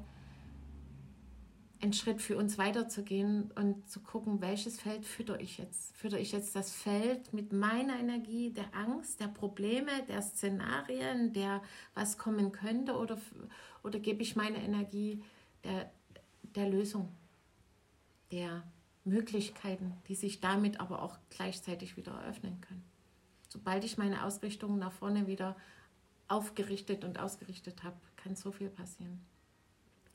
einen 1.81 1.93
Schritt 1.93 2.23
für 2.23 2.37
uns 2.37 2.59
weiterzugehen 2.59 3.51
und 3.55 3.89
zu 3.89 4.01
gucken, 4.01 4.41
welches 4.41 4.81
Feld 4.81 5.05
fütter 5.05 5.41
ich 5.41 5.59
jetzt? 5.59 5.95
Fütter 5.97 6.19
ich 6.19 6.33
jetzt 6.33 6.57
das 6.57 6.73
Feld 6.73 7.33
mit 7.33 7.53
meiner 7.53 7.99
Energie 7.99 8.51
der 8.51 8.75
Angst, 8.75 9.21
der 9.21 9.29
Probleme, 9.29 9.91
der 10.09 10.23
Szenarien, 10.23 11.33
der 11.33 11.63
was 11.95 12.19
kommen 12.19 12.53
könnte 12.53 12.97
oder, 12.97 13.19
oder 13.83 13.99
gebe 13.99 14.23
ich 14.23 14.37
meine 14.37 14.63
Energie 14.63 15.23
der, 15.65 15.91
der 16.55 16.69
Lösung, 16.69 17.09
der 18.33 18.63
Möglichkeiten, 19.05 19.93
die 20.09 20.15
sich 20.15 20.41
damit 20.41 20.81
aber 20.81 21.03
auch 21.03 21.19
gleichzeitig 21.31 21.97
wieder 21.97 22.13
eröffnen 22.13 22.61
können? 22.63 22.96
Sobald 23.57 23.85
ich 23.85 23.97
meine 23.97 24.23
Ausrichtung 24.23 24.79
nach 24.79 24.93
vorne 24.93 25.27
wieder 25.27 25.57
aufgerichtet 26.29 27.05
und 27.05 27.19
ausgerichtet 27.19 27.83
habe, 27.85 27.97
kann 28.17 28.37
so 28.37 28.53
viel 28.53 28.69
passieren. 28.69 29.19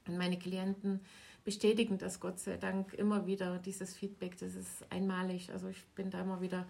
Und 0.08 0.15
meine 0.19 0.38
Klienten 0.38 0.99
bestätigen 1.43 1.97
das 1.97 2.19
Gott 2.19 2.39
sei 2.39 2.58
Dank 2.58 2.93
immer 2.93 3.25
wieder, 3.25 3.58
dieses 3.58 3.95
Feedback, 3.97 4.38
das 4.38 4.54
ist 4.54 4.86
einmalig. 4.91 5.49
Also 5.51 5.69
ich 5.69 5.84
bin 5.95 6.12
da 6.12 6.21
immer 6.21 6.39
wieder 6.39 6.67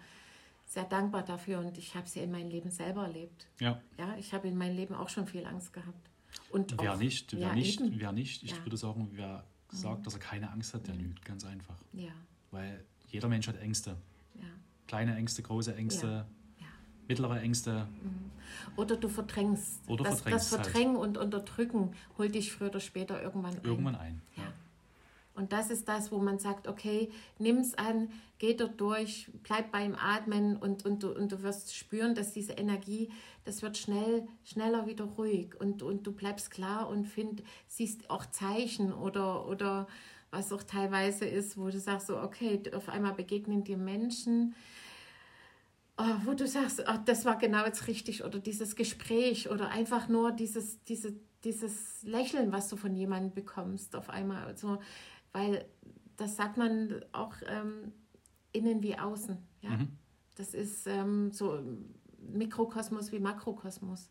sehr 0.64 0.84
dankbar 0.84 1.22
dafür 1.24 1.58
und 1.58 1.76
ich 1.76 1.94
habe 1.94 2.08
sie 2.08 2.20
in 2.20 2.30
meinem 2.30 2.48
Leben 2.48 2.70
selber 2.70 3.02
erlebt. 3.02 3.46
Ja. 3.60 3.78
Ja, 3.98 4.16
ich 4.16 4.32
habe 4.32 4.48
in 4.48 4.56
meinem 4.56 4.74
Leben 4.76 4.94
auch 4.94 5.10
schon 5.10 5.26
viel 5.26 5.44
Angst 5.44 5.74
gehabt. 5.74 6.08
Und 6.50 6.74
Wer 6.80 6.94
auch, 6.94 6.98
nicht, 6.98 7.34
wer 7.34 7.48
ja, 7.48 7.52
nicht, 7.54 7.82
eben. 7.82 8.00
wer 8.00 8.12
nicht, 8.12 8.42
ich 8.44 8.52
Ja. 8.52 8.56
Mhm. 8.60 8.64
würde 8.64 8.76
sagen, 8.78 9.08
wer 9.12 9.44
sagt, 9.68 10.06
dass 10.06 10.14
er 10.14 10.20
keine 10.20 10.50
Angst 10.50 10.72
hat, 10.72 10.86
der 10.86 10.94
lügt, 10.94 11.22
ganz 11.26 11.44
einfach. 11.44 11.76
Ja, 11.92 12.12
Weil 12.50 12.82
jeder 13.08 13.28
Mensch 13.28 13.46
hat 13.46 13.58
Ängste. 13.58 13.98
ja, 14.36 14.46
Kleine 14.86 15.16
Ängste, 15.16 15.42
große 15.42 15.74
Ängste. 15.76 16.24
Mittlere 17.08 17.40
Ängste. 17.40 17.86
Oder 18.76 18.96
du 18.96 19.08
verdrängst. 19.08 19.80
Oder 19.88 20.04
das, 20.04 20.20
verdrängst 20.20 20.52
das 20.52 20.58
halt. 20.58 20.66
Verdrängen 20.66 20.96
und 20.96 21.18
Unterdrücken 21.18 21.92
holt 22.18 22.34
dich 22.34 22.52
früher 22.52 22.68
oder 22.68 22.80
später 22.80 23.22
irgendwann 23.22 23.54
ein. 23.54 23.64
Irgendwann 23.64 23.96
ein. 23.96 24.22
Ja. 24.36 24.44
Und 25.34 25.52
das 25.52 25.70
ist 25.70 25.88
das, 25.88 26.12
wo 26.12 26.18
man 26.18 26.38
sagt, 26.38 26.68
okay, 26.68 27.10
nimm's 27.38 27.74
an, 27.74 28.10
geh 28.38 28.54
dort 28.54 28.78
durch, 28.80 29.30
bleib 29.42 29.72
beim 29.72 29.94
Atmen 29.94 30.56
und, 30.56 30.84
und, 30.84 31.02
du, 31.02 31.16
und 31.16 31.32
du 31.32 31.42
wirst 31.42 31.74
spüren, 31.74 32.14
dass 32.14 32.32
diese 32.32 32.52
Energie, 32.52 33.10
das 33.44 33.62
wird 33.62 33.78
schnell, 33.78 34.26
schneller 34.44 34.86
wieder 34.86 35.04
ruhig 35.04 35.58
und, 35.58 35.82
und 35.82 36.06
du 36.06 36.12
bleibst 36.12 36.50
klar 36.50 36.88
und 36.88 37.06
find, 37.06 37.42
siehst 37.66 38.10
auch 38.10 38.26
Zeichen 38.26 38.92
oder, 38.92 39.48
oder 39.48 39.86
was 40.30 40.52
auch 40.52 40.62
teilweise 40.62 41.24
ist, 41.24 41.56
wo 41.56 41.68
du 41.68 41.78
sagst 41.78 42.08
so, 42.08 42.18
okay, 42.18 42.60
auf 42.74 42.90
einmal 42.90 43.14
begegnen 43.14 43.64
dir 43.64 43.78
Menschen, 43.78 44.54
wo 46.24 46.34
du 46.34 46.46
sagst, 46.46 46.82
oh, 46.86 46.98
das 47.04 47.24
war 47.24 47.38
genau 47.38 47.64
jetzt 47.64 47.86
richtig 47.86 48.24
oder 48.24 48.38
dieses 48.38 48.76
Gespräch 48.76 49.50
oder 49.50 49.68
einfach 49.68 50.08
nur 50.08 50.32
dieses, 50.32 50.82
diese, 50.84 51.14
dieses 51.44 52.02
Lächeln, 52.02 52.52
was 52.52 52.68
du 52.68 52.76
von 52.76 52.94
jemandem 52.94 53.32
bekommst 53.32 53.96
auf 53.96 54.10
einmal. 54.10 54.44
Also, 54.44 54.80
weil 55.32 55.64
das 56.16 56.36
sagt 56.36 56.56
man 56.56 57.04
auch 57.12 57.34
ähm, 57.46 57.92
innen 58.52 58.82
wie 58.82 58.98
außen. 58.98 59.38
Ja? 59.60 59.70
Mhm. 59.70 59.88
Das 60.36 60.54
ist 60.54 60.86
ähm, 60.86 61.30
so 61.32 61.60
Mikrokosmos 62.18 63.12
wie 63.12 63.20
Makrokosmos. 63.20 64.10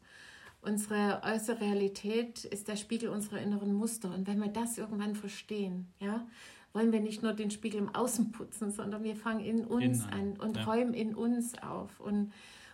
Unsere 0.62 1.22
äußere 1.24 1.60
Realität 1.60 2.46
ist 2.46 2.68
der 2.68 2.76
Spiegel 2.76 3.10
unserer 3.10 3.40
inneren 3.40 3.74
Muster. 3.74 4.14
Und 4.14 4.28
wenn 4.28 4.40
wir 4.40 4.50
das 4.50 4.78
irgendwann 4.78 5.16
verstehen, 5.16 5.88
ja, 6.00 6.28
wollen 6.74 6.92
wir 6.92 7.02
nicht 7.02 7.24
nur 7.24 7.34
den 7.34 7.52
Spiegel 7.52 7.80
im 7.80 7.94
Außen 7.96 8.32
putzen, 8.32 8.72
sondern 8.72 9.04
wir 9.04 9.16
fangen 9.16 9.42
in 9.42 9.66
uns 9.66 10.04
Innen 10.04 10.14
an 10.14 10.20
an, 10.20 10.40
und 10.40 10.58
ja. 10.58 10.64
räumen 10.64 10.94
in 10.94 11.16
uns 11.16 11.58
auf. 11.62 12.00
Und, 12.00 12.32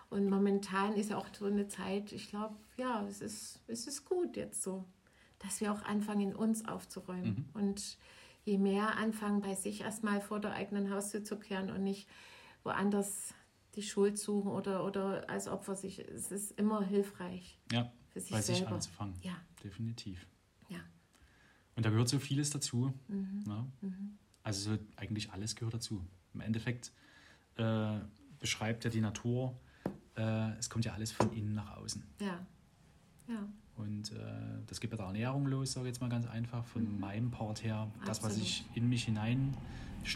und 0.09 0.29
momentan 0.29 0.93
ist 0.93 1.11
ja 1.11 1.17
auch 1.17 1.27
so 1.31 1.45
eine 1.45 1.67
Zeit, 1.67 2.11
ich 2.11 2.29
glaube, 2.29 2.55
ja, 2.75 3.05
es 3.07 3.21
ist, 3.21 3.61
es 3.67 3.87
ist 3.87 4.05
gut 4.05 4.35
jetzt 4.35 4.61
so, 4.61 4.83
dass 5.39 5.61
wir 5.61 5.71
auch 5.71 5.83
anfangen, 5.83 6.31
in 6.31 6.35
uns 6.35 6.67
aufzuräumen. 6.67 7.47
Mhm. 7.53 7.61
Und 7.61 7.97
je 8.43 8.57
mehr 8.57 8.97
anfangen, 8.97 9.41
bei 9.41 9.55
sich 9.55 9.81
erstmal 9.81 10.21
vor 10.21 10.39
der 10.39 10.53
eigenen 10.53 10.91
Haustür 10.91 11.23
zu 11.23 11.37
kehren 11.37 11.69
und 11.69 11.83
nicht 11.83 12.07
woanders 12.63 13.33
die 13.77 13.83
Schuld 13.83 14.17
suchen 14.17 14.49
oder, 14.51 14.83
oder 14.85 15.29
als 15.29 15.47
Opfer 15.47 15.75
sich, 15.75 15.99
es 15.99 16.31
ist 16.31 16.51
immer 16.59 16.83
hilfreich 16.83 17.59
Ja, 17.71 17.91
für 18.09 18.19
sich 18.19 18.31
bei 18.31 18.41
sich 18.41 18.57
selber. 18.57 18.73
anzufangen. 18.73 19.13
Ja, 19.21 19.35
Definitiv. 19.63 20.27
ja. 20.69 20.79
Und 21.75 21.85
da 21.85 21.89
gehört 21.91 22.09
so 22.09 22.19
vieles 22.19 22.49
dazu. 22.49 22.93
Mhm. 23.07 23.43
Ne? 23.45 23.65
Also 24.43 24.71
so 24.73 24.77
eigentlich 24.95 25.31
alles 25.31 25.55
gehört 25.55 25.75
dazu. 25.75 26.03
Im 26.33 26.41
Endeffekt 26.41 26.91
äh, 27.55 27.99
beschreibt 28.39 28.83
ja 28.83 28.89
die 28.89 29.01
Natur, 29.01 29.55
äh, 30.15 30.57
es 30.57 30.69
kommt 30.69 30.85
ja 30.85 30.93
alles 30.93 31.11
von 31.11 31.31
innen 31.33 31.53
nach 31.53 31.77
außen. 31.77 32.03
Ja, 32.19 32.45
ja. 33.27 33.47
Und 33.75 34.11
äh, 34.11 34.63
das 34.65 34.79
geht 34.79 34.89
bei 34.89 34.97
der 34.97 35.05
Ernährung 35.05 35.45
los, 35.45 35.73
sage 35.73 35.87
ich 35.87 35.91
jetzt 35.93 36.01
mal 36.01 36.09
ganz 36.09 36.25
einfach, 36.25 36.65
von 36.65 36.83
Mhm. 36.95 36.99
meinem 36.99 37.29
Part 37.31 37.63
her. 37.63 37.91
Das, 38.07 38.23
was 38.23 38.31
Absolut. 38.31 38.47
ich 38.47 38.65
in 38.73 38.89
mich 38.89 39.03
hineinstopfe, 39.05 39.61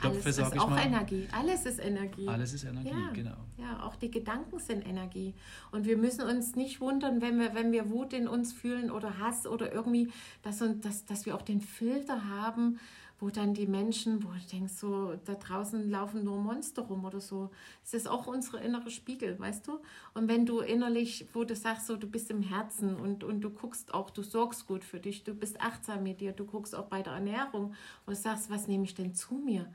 Alles 0.01 0.23
sage 0.23 0.47
ist 0.47 0.53
ich 0.55 0.59
auch 0.61 0.69
mal. 0.69 0.85
Energie. 0.85 1.27
Alles 1.31 1.65
ist 1.65 1.79
Energie. 1.79 2.27
Alles 2.27 2.53
ist 2.53 2.63
Energie, 2.63 2.89
Ja. 2.89 3.09
genau. 3.13 3.35
Ja, 3.57 3.83
auch 3.83 3.95
die 3.95 4.09
Gedanken 4.11 4.59
sind 4.59 4.85
Energie. 4.87 5.33
Und 5.71 5.85
wir 5.85 5.97
müssen 5.97 6.21
uns 6.21 6.55
nicht 6.55 6.81
wundern, 6.81 7.21
wenn 7.21 7.39
wir, 7.39 7.53
wenn 7.53 7.71
wir 7.71 7.89
Wut 7.89 8.13
in 8.13 8.27
uns 8.27 8.53
fühlen 8.53 8.89
oder 8.91 9.19
Hass 9.19 9.45
oder 9.47 9.71
irgendwie, 9.73 10.09
dass, 10.43 10.61
uns, 10.61 10.81
dass, 10.81 11.05
dass 11.05 11.25
wir 11.25 11.35
auch 11.35 11.41
den 11.41 11.61
Filter 11.61 12.27
haben, 12.29 12.79
wo 13.21 13.29
dann 13.29 13.53
die 13.53 13.67
Menschen, 13.67 14.23
wo 14.23 14.29
du 14.29 14.39
denkst, 14.51 14.73
so, 14.73 15.13
da 15.25 15.35
draußen 15.35 15.89
laufen 15.89 16.23
nur 16.23 16.39
Monster 16.39 16.81
rum 16.81 17.05
oder 17.05 17.21
so. 17.21 17.51
Es 17.85 17.93
ist 17.93 18.09
auch 18.09 18.25
unsere 18.25 18.59
innere 18.59 18.89
Spiegel, 18.89 19.39
weißt 19.39 19.67
du? 19.67 19.79
Und 20.15 20.27
wenn 20.27 20.47
du 20.47 20.59
innerlich, 20.59 21.27
wo 21.31 21.43
du 21.43 21.55
sagst, 21.55 21.85
so, 21.85 21.95
du 21.95 22.07
bist 22.07 22.31
im 22.31 22.41
Herzen 22.41 22.95
und, 22.95 23.23
und 23.23 23.41
du 23.41 23.51
guckst 23.51 23.93
auch, 23.93 24.09
du 24.09 24.23
sorgst 24.23 24.65
gut 24.65 24.83
für 24.83 24.99
dich, 24.99 25.23
du 25.23 25.35
bist 25.35 25.61
achtsam 25.61 26.01
mit 26.01 26.19
dir, 26.19 26.31
du 26.31 26.45
guckst 26.45 26.75
auch 26.75 26.87
bei 26.87 27.03
der 27.03 27.13
Ernährung 27.13 27.75
und 28.07 28.17
sagst, 28.17 28.49
was 28.49 28.67
nehme 28.67 28.85
ich 28.85 28.95
denn 28.95 29.13
zu 29.13 29.35
mir? 29.35 29.71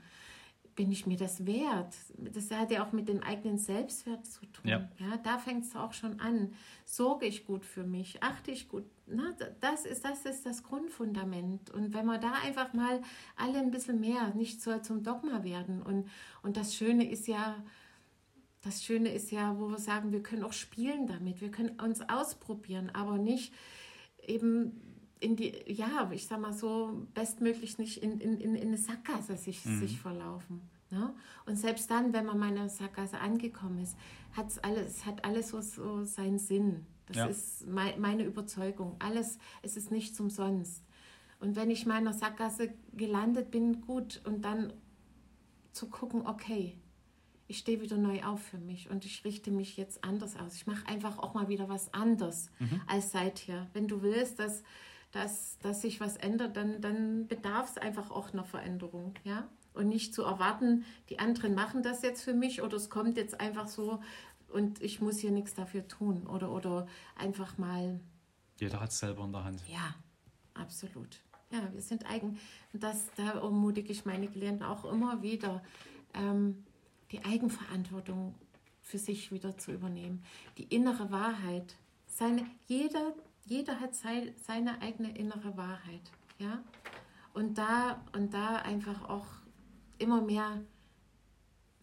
bin 0.74 0.92
ich 0.92 1.06
mir 1.06 1.16
das 1.16 1.46
wert? 1.46 1.94
Das 2.18 2.50
hat 2.50 2.70
ja 2.70 2.86
auch 2.86 2.92
mit 2.92 3.08
dem 3.08 3.22
eigenen 3.22 3.56
Selbstwert 3.56 4.26
zu 4.26 4.44
tun. 4.44 4.68
Ja. 4.68 4.86
da 5.22 5.38
fängt 5.38 5.64
es 5.64 5.74
auch 5.74 5.94
schon 5.94 6.20
an. 6.20 6.52
Sorge 6.84 7.24
ich 7.24 7.46
gut 7.46 7.64
für 7.64 7.82
mich? 7.82 8.22
Achte 8.22 8.50
ich 8.50 8.68
gut? 8.68 8.84
Na, 9.08 9.36
das, 9.60 9.84
ist, 9.84 10.04
das 10.04 10.24
ist 10.24 10.46
das 10.46 10.64
Grundfundament. 10.64 11.70
Und 11.70 11.94
wenn 11.94 12.06
wir 12.06 12.18
da 12.18 12.32
einfach 12.44 12.72
mal 12.72 13.00
alle 13.36 13.58
ein 13.58 13.70
bisschen 13.70 14.00
mehr, 14.00 14.34
nicht 14.34 14.60
so 14.60 14.76
zum 14.78 15.04
Dogma 15.04 15.44
werden. 15.44 15.80
Und, 15.80 16.08
und 16.42 16.56
das 16.56 16.74
Schöne 16.74 17.08
ist 17.08 17.28
ja, 17.28 17.62
das 18.62 18.82
Schöne 18.82 19.12
ist 19.12 19.30
ja, 19.30 19.58
wo 19.60 19.68
wir 19.68 19.78
sagen, 19.78 20.10
wir 20.10 20.22
können 20.22 20.42
auch 20.42 20.52
spielen 20.52 21.06
damit, 21.06 21.40
wir 21.40 21.52
können 21.52 21.78
uns 21.80 22.00
ausprobieren, 22.08 22.90
aber 22.94 23.16
nicht 23.16 23.54
eben 24.26 24.80
in 25.20 25.36
die, 25.36 25.54
ja, 25.68 26.10
ich 26.12 26.26
sag 26.26 26.40
mal 26.40 26.52
so, 26.52 27.06
bestmöglich 27.14 27.78
nicht 27.78 28.02
in, 28.02 28.20
in, 28.20 28.40
in 28.40 28.56
in 28.56 28.68
eine 28.68 28.76
Sackgasse 28.76 29.36
sich, 29.36 29.60
sich 29.60 30.00
verlaufen. 30.00 30.68
Ne? 30.90 31.14
Und 31.46 31.56
selbst 31.56 31.90
dann, 31.90 32.12
wenn 32.12 32.26
man 32.26 32.38
mal 32.38 32.50
in 32.50 32.58
einer 32.58 32.68
Sackgasse 32.68 33.18
angekommen 33.18 33.78
ist, 33.78 33.96
hat's 34.36 34.58
alles, 34.58 35.06
hat 35.06 35.24
alles 35.24 35.48
so, 35.48 35.60
so 35.60 36.04
seinen 36.04 36.38
Sinn. 36.38 36.86
Das 37.06 37.16
Ja. 37.16 37.26
ist 37.26 37.66
mei- 37.66 37.96
meine 37.98 38.24
Überzeugung. 38.24 38.96
Alles, 38.98 39.38
es 39.62 39.76
ist 39.76 39.90
nichts 39.90 40.18
umsonst. 40.20 40.84
Und 41.38 41.54
wenn 41.56 41.70
ich 41.70 41.86
mal 41.86 41.98
in 42.00 42.06
einer 42.06 42.16
Sackgasse 42.16 42.72
gelandet 42.94 43.50
bin, 43.50 43.80
gut, 43.82 44.20
und 44.24 44.42
dann 44.44 44.72
zu 45.72 45.88
gucken, 45.88 46.26
okay, 46.26 46.78
ich 47.48 47.58
stehe 47.58 47.80
wieder 47.80 47.96
neu 47.98 48.24
auf 48.24 48.42
für 48.42 48.58
mich 48.58 48.90
und 48.90 49.04
ich 49.04 49.24
richte 49.24 49.50
mich 49.52 49.76
jetzt 49.76 50.02
anders 50.02 50.36
aus. 50.36 50.54
Ich 50.56 50.66
mache 50.66 50.86
einfach 50.88 51.18
auch 51.18 51.34
mal 51.34 51.48
wieder 51.48 51.68
was 51.68 51.92
anders 51.94 52.50
als 52.88 53.12
seither. 53.12 53.68
Wenn 53.72 53.86
du 53.86 54.02
willst, 54.02 54.38
dass, 54.40 54.64
dass, 55.12 55.58
dass 55.60 55.82
sich 55.82 56.00
was 56.00 56.16
ändert, 56.16 56.56
dann, 56.56 56.80
dann 56.80 57.28
bedarf 57.28 57.70
es 57.70 57.78
einfach 57.78 58.10
auch 58.10 58.32
einer 58.32 58.44
Veränderung. 58.44 59.14
Ja? 59.22 59.46
Und 59.74 59.88
nicht 59.88 60.12
zu 60.14 60.22
erwarten, 60.22 60.84
die 61.10 61.18
anderen 61.20 61.54
machen 61.54 61.82
das 61.84 62.02
jetzt 62.02 62.22
für 62.24 62.34
mich 62.34 62.62
oder 62.62 62.76
es 62.78 62.90
kommt 62.90 63.16
jetzt 63.16 63.38
einfach 63.40 63.68
so 63.68 64.00
und 64.48 64.82
ich 64.82 65.00
muss 65.00 65.18
hier 65.18 65.30
nichts 65.30 65.54
dafür 65.54 65.86
tun. 65.86 66.26
Oder, 66.26 66.50
oder 66.50 66.86
einfach 67.16 67.58
mal 67.58 68.00
Jeder 68.58 68.80
hat 68.80 68.90
es 68.90 68.98
selber 68.98 69.24
in 69.24 69.32
der 69.32 69.44
Hand. 69.44 69.62
ja, 69.68 69.94
absolut. 70.54 71.20
Ja, 71.52 71.72
wir 71.72 71.80
sind 71.80 72.10
eigen. 72.10 72.38
Und 72.72 72.82
das, 72.82 73.06
da 73.16 73.32
ermutige 73.32 73.92
ich 73.92 74.04
meine 74.04 74.26
Klienten 74.26 74.64
auch 74.64 74.84
immer 74.84 75.22
wieder, 75.22 75.62
ähm, 76.14 76.64
die 77.12 77.24
Eigenverantwortung 77.24 78.34
für 78.82 78.98
sich 78.98 79.30
wieder 79.30 79.56
zu 79.56 79.72
übernehmen. 79.72 80.24
Die 80.58 80.64
innere 80.64 81.10
Wahrheit. 81.10 81.76
Seine, 82.06 82.46
jeder, 82.66 83.14
jeder 83.44 83.80
hat 83.80 83.94
sei, 83.94 84.34
seine 84.44 84.80
eigene 84.80 85.16
innere 85.16 85.56
Wahrheit. 85.56 86.10
Ja? 86.38 86.62
Und, 87.32 87.58
da, 87.58 88.02
und 88.14 88.34
da 88.34 88.56
einfach 88.56 89.08
auch 89.08 89.26
immer 89.98 90.20
mehr 90.20 90.62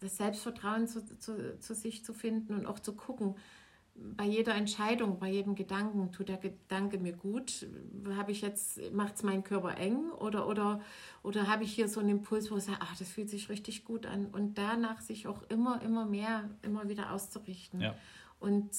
das 0.04 0.16
Selbstvertrauen 0.18 0.86
zu, 0.86 1.04
zu, 1.18 1.58
zu 1.58 1.74
sich 1.74 2.04
zu 2.04 2.12
finden 2.12 2.54
und 2.54 2.66
auch 2.66 2.78
zu 2.78 2.94
gucken, 2.94 3.34
bei 3.96 4.24
jeder 4.24 4.54
Entscheidung, 4.54 5.20
bei 5.20 5.30
jedem 5.30 5.54
Gedanken, 5.54 6.10
tut 6.10 6.28
der 6.28 6.38
Gedanke 6.38 6.98
mir 6.98 7.12
gut? 7.12 7.66
Habe 8.16 8.32
ich 8.32 8.42
jetzt, 8.42 8.80
macht 8.92 9.14
es 9.14 9.22
meinen 9.22 9.44
Körper 9.44 9.76
eng 9.76 10.10
oder, 10.10 10.48
oder, 10.48 10.80
oder 11.22 11.46
habe 11.46 11.62
ich 11.62 11.72
hier 11.72 11.88
so 11.88 12.00
einen 12.00 12.08
Impuls, 12.08 12.50
wo 12.50 12.56
ich 12.56 12.64
sage, 12.64 12.78
ach, 12.80 12.96
das 12.96 13.08
fühlt 13.08 13.30
sich 13.30 13.48
richtig 13.48 13.84
gut 13.84 14.06
an 14.06 14.26
und 14.26 14.58
danach 14.58 15.00
sich 15.00 15.28
auch 15.28 15.42
immer, 15.48 15.80
immer 15.82 16.06
mehr, 16.06 16.50
immer 16.62 16.88
wieder 16.88 17.12
auszurichten. 17.12 17.80
Ja. 17.80 17.94
Und 18.40 18.70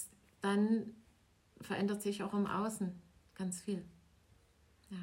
dann 0.42 0.94
verändert 1.62 2.02
sich 2.02 2.22
auch 2.24 2.34
im 2.34 2.46
Außen 2.46 2.92
ganz 3.36 3.62
viel. 3.62 3.86
Ja. 4.90 4.98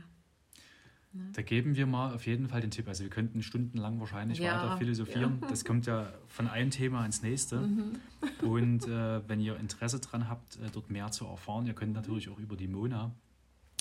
Da 1.32 1.42
geben 1.42 1.76
wir 1.76 1.86
mal 1.86 2.14
auf 2.14 2.26
jeden 2.26 2.48
Fall 2.48 2.60
den 2.60 2.70
Tipp. 2.70 2.88
Also 2.88 3.04
wir 3.04 3.10
könnten 3.10 3.42
stundenlang 3.42 4.00
wahrscheinlich 4.00 4.38
Ja, 4.38 4.62
weiter 4.62 4.78
philosophieren. 4.78 5.42
Das 5.48 5.64
kommt 5.64 5.86
ja 5.86 6.12
von 6.28 6.48
einem 6.48 6.70
Thema 6.70 7.04
ins 7.04 7.22
nächste. 7.22 7.68
Und 8.42 8.86
äh, 8.86 9.28
wenn 9.28 9.40
ihr 9.40 9.56
Interesse 9.58 10.00
daran 10.00 10.28
habt, 10.28 10.56
äh, 10.56 10.70
dort 10.72 10.90
mehr 10.90 11.10
zu 11.10 11.26
erfahren, 11.26 11.66
ihr 11.66 11.74
könnt 11.74 11.92
natürlich 11.92 12.30
auch 12.30 12.38
über 12.38 12.56
die 12.56 12.68
Mona, 12.68 13.10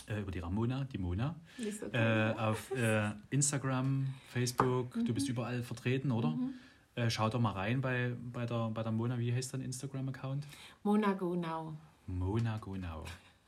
äh, 0.08 0.22
über 0.22 0.32
die 0.32 0.40
Ramona, 0.40 0.84
die 0.86 0.98
Mona, 0.98 1.36
so 1.58 1.86
äh, 1.94 2.34
auf 2.38 2.72
äh, 2.76 3.12
Instagram, 3.30 4.08
Facebook, 4.28 4.94
du 4.94 5.14
bist 5.14 5.30
überall 5.30 5.64
vertreten, 5.64 6.12
oder? 6.12 6.38
Äh, 6.96 7.10
schaut 7.10 7.34
doch 7.34 7.40
mal 7.40 7.54
rein 7.54 7.80
bei, 7.80 8.14
bei, 8.34 8.46
der, 8.46 8.70
bei 8.70 8.84
der 8.84 8.92
Mona, 8.92 9.18
wie 9.18 9.34
heißt 9.34 9.54
dein 9.54 9.62
Instagram-Account? 9.62 10.46
Monaco 10.84 11.36
Now. 11.36 11.74
Mona 12.08 12.58
Gonau. 12.58 13.06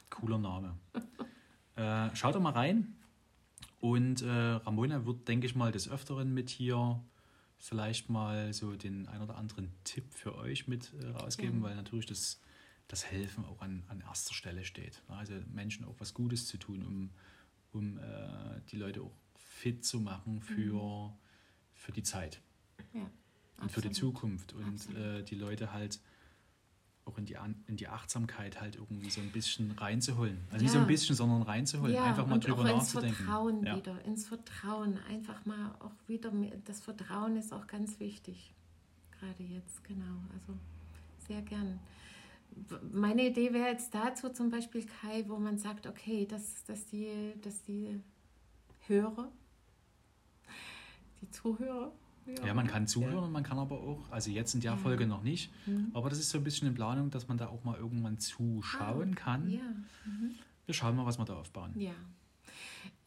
Cooler 0.10 0.38
Name. 0.38 0.74
äh, 1.76 2.16
schaut 2.16 2.36
doch 2.36 2.40
mal 2.42 2.54
rein. 2.54 2.96
Und 3.84 4.22
äh, 4.22 4.30
Ramona 4.30 5.06
wird, 5.06 5.28
denke 5.28 5.46
ich 5.46 5.56
mal, 5.56 5.74
des 5.74 5.90
Öfteren 5.90 6.34
mit 6.34 6.50
hier 6.50 7.04
vielleicht 7.58 8.10
mal 8.10 8.54
so 8.54 8.78
den 8.78 9.10
ein 9.10 9.22
oder 9.22 9.36
anderen 9.36 9.74
Tipp 9.84 10.06
für 10.14 10.36
euch 10.36 10.70
mit 10.70 10.94
äh, 11.02 11.08
rausgeben, 11.08 11.58
Ja. 11.58 11.64
weil 11.66 11.76
natürlich 11.76 12.06
das, 12.06 12.40
das 12.88 13.04
Helfen 13.06 13.44
auch 13.44 13.60
an, 13.62 13.84
an 13.90 14.00
erster 14.00 14.34
Stelle 14.34 14.64
steht. 14.64 15.02
Also 15.10 15.34
Menschen 15.54 15.84
auch 15.84 15.96
was 16.00 16.14
Gutes 16.14 16.48
zu 16.48 16.56
tun, 16.58 16.82
um, 16.86 17.10
um 17.74 17.98
äh, 17.98 18.62
die 18.72 18.78
Leute 18.78 19.02
auch 19.02 19.12
fit 19.36 19.84
zu 19.84 20.00
machen 20.00 20.40
für, 20.42 21.14
für 21.74 21.92
die 21.92 22.04
Zeit 22.04 22.42
Ja, 22.94 23.10
und 23.62 23.70
für 23.70 23.82
die. 23.82 23.92
Zukunft 23.92 24.54
und 24.54 24.96
äh, 24.96 25.24
die 25.24 25.36
Leute 25.36 25.74
halt 25.74 26.00
auch 27.06 27.18
in 27.18 27.26
die, 27.26 27.36
in 27.68 27.76
die 27.76 27.88
Achtsamkeit 27.88 28.62
halt 28.62 28.76
irgendwie 28.76 29.10
so 29.10 29.20
ein 29.22 29.32
bisschen 29.32 29.72
reinzuholen. 29.72 30.38
Also 30.52 30.64
nicht 30.64 30.72
so 30.72 30.78
Ja. 30.78 30.84
ein 30.84 30.88
bisschen, 30.88 31.16
sondern 31.16 31.42
reinzuholen. 31.42 31.94
Ja, 31.94 32.04
Einfach 32.06 32.26
mal 32.26 32.36
und 32.36 32.48
drüber 32.48 32.62
auch 32.62 32.66
ins 32.76 32.94
nachzudenken. 32.94 33.16
Vertrauen 33.16 33.66
ja. 33.66 33.76
wieder, 33.76 34.06
ins 34.06 34.26
Vertrauen. 34.28 34.98
Einfach 35.10 35.46
mal 35.46 35.76
auch 35.80 35.92
wieder, 36.08 36.32
mehr, 36.32 36.54
das 36.66 36.80
Vertrauen 36.80 37.36
ist 37.36 37.52
auch 37.52 37.68
ganz 37.68 38.00
wichtig. 38.00 38.54
Gerade 39.20 39.44
jetzt, 39.44 39.84
genau. 39.84 40.18
Also 40.34 40.58
sehr 41.28 41.42
gern. 41.42 41.80
Meine 42.92 43.28
Idee 43.28 43.52
wäre 43.52 43.70
jetzt 43.70 43.94
dazu 43.94 44.30
zum 44.30 44.50
Beispiel, 44.50 44.86
Kai, 44.86 45.26
wo 45.28 45.38
man 45.38 45.58
sagt, 45.58 45.88
okay, 45.88 46.26
dass, 46.26 46.64
dass, 46.66 46.86
die, 46.86 47.34
dass 47.42 47.64
die 47.64 48.00
Hörer, 48.88 49.32
die 51.22 51.30
Zuhörer, 51.32 51.92
Ja, 52.46 52.54
man 52.54 52.68
kann 52.68 52.88
zuhören 52.88 53.24
und 53.26 53.32
man 53.32 53.44
kann 53.44 53.58
aber 53.60 53.76
auch, 53.80 54.10
also 54.12 54.30
jetzt 54.32 54.54
in 54.56 54.62
der 54.62 54.72
Ja. 54.72 54.78
Folge 54.78 55.06
noch 55.08 55.24
nicht, 55.24 55.52
Mhm. 55.66 55.92
aber 55.94 56.10
das 56.10 56.20
ist 56.20 56.30
so 56.30 56.38
ein 56.38 56.44
bisschen 56.44 56.68
in 56.68 56.74
Planung, 56.74 57.10
dass 57.10 57.28
man 57.28 57.38
da 57.38 57.48
auch 57.48 57.64
mal 57.64 57.78
irgendwann 57.78 58.18
zuschauen 58.20 59.12
Ah, 59.14 59.20
kann. 59.20 59.50
Ja. 59.50 59.62
Wir 60.66 60.74
schauen 60.74 60.96
mal, 60.96 61.06
was 61.06 61.18
wir 61.18 61.26
da 61.26 61.36
aufbauen. 61.36 61.72
Ja. 61.76 61.92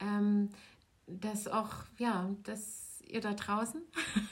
Ähm, 0.01 0.51
dass 1.07 1.49
auch, 1.49 1.73
ja, 1.99 2.29
dass 2.43 3.01
ihr 3.09 3.21
da 3.21 3.35
draußen 3.35 3.81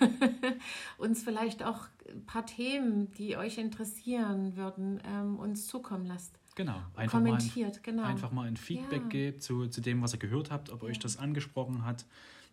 uns 0.99 1.23
vielleicht 1.23 1.63
auch 1.63 1.87
ein 2.11 2.25
paar 2.27 2.45
Themen, 2.47 3.11
die 3.13 3.37
euch 3.37 3.59
interessieren 3.59 4.57
würden, 4.57 5.01
ähm, 5.07 5.37
uns 5.39 5.67
zukommen 5.67 6.07
lasst. 6.07 6.39
Genau. 6.57 6.81
Einfach 6.95 7.21
mal, 7.21 7.27
ein, 7.27 7.39
Kommentiert, 7.39 7.83
genau. 7.83 8.05
einfach 8.05 8.31
mal 8.31 8.47
ein 8.47 8.57
Feedback 8.57 9.03
Ja. 9.03 9.09
gebt 9.09 9.43
zu, 9.43 9.67
zu 9.69 9.81
dem, 9.81 10.03
was 10.03 10.13
ihr 10.13 10.19
gehört 10.21 10.51
habt, 10.51 10.71
ob 10.71 10.83
euch 10.85 10.97
Ja. 10.97 11.03
das 11.03 11.17
angesprochen 11.17 11.85
hat, 11.85 12.05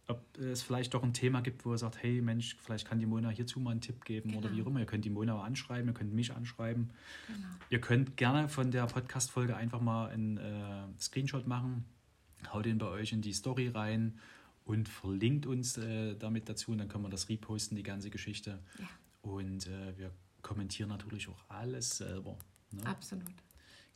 ob 0.08 0.38
es 0.38 0.62
vielleicht 0.62 0.94
doch 0.94 1.04
ein 1.04 1.14
Thema 1.14 1.42
gibt, 1.42 1.64
wo 1.66 1.74
ihr 1.74 1.78
sagt, 1.78 2.02
hey 2.04 2.22
Mensch, 2.22 2.56
vielleicht 2.60 2.88
kann 2.88 3.00
die 3.00 3.06
Mona 3.06 3.30
hierzu 3.30 3.60
mal 3.60 3.72
einen 3.72 3.82
Tipp 3.82 4.04
geben 4.04 4.32
oder 4.36 4.50
Genau. 4.50 4.58
wie 4.58 4.62
auch 4.64 4.68
immer. 4.68 4.80
Ihr 4.80 4.86
könnt 4.86 5.06
die 5.06 5.10
Mona 5.10 5.36
auch 5.36 5.44
anschreiben, 5.44 5.88
ihr 5.90 5.94
könnt 5.94 6.14
mich 6.14 6.34
anschreiben. 6.34 6.90
Genau. 7.28 7.48
Ihr 7.70 7.80
könnt 7.82 8.18
gerne 8.18 8.50
von 8.50 8.72
der 8.72 8.86
Podcast-Folge 8.88 9.56
einfach 9.56 9.80
mal 9.80 10.10
einen 10.10 10.38
äh, 10.38 10.84
Screenshot 11.00 11.48
machen, 11.48 11.86
haut 12.52 12.66
den 12.66 12.78
bei 12.78 12.88
euch 12.88 13.14
in 13.14 13.22
die 13.22 13.34
Story 13.34 13.70
rein 13.70 14.20
und 14.66 14.90
verlinkt 14.90 15.46
uns 15.46 15.78
äh, 15.78 16.16
damit 16.16 16.50
dazu 16.50 16.72
und 16.72 16.80
dann 16.80 16.88
können 16.88 17.04
wir 17.04 17.10
das 17.10 17.30
reposten, 17.30 17.78
die 17.78 17.84
ganze 17.84 18.10
Geschichte. 18.10 18.60
Ja. 18.80 18.90
Und 19.22 19.68
äh, 19.68 19.98
wir 19.98 20.12
kommentieren 20.42 20.90
natürlich 20.90 21.28
auch 21.30 21.44
alles 21.48 21.98
selber. 21.98 22.38
Ne? 22.72 22.86
Absolut. 22.86 23.24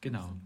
Genau. 0.02 0.20
Absolut. 0.20 0.42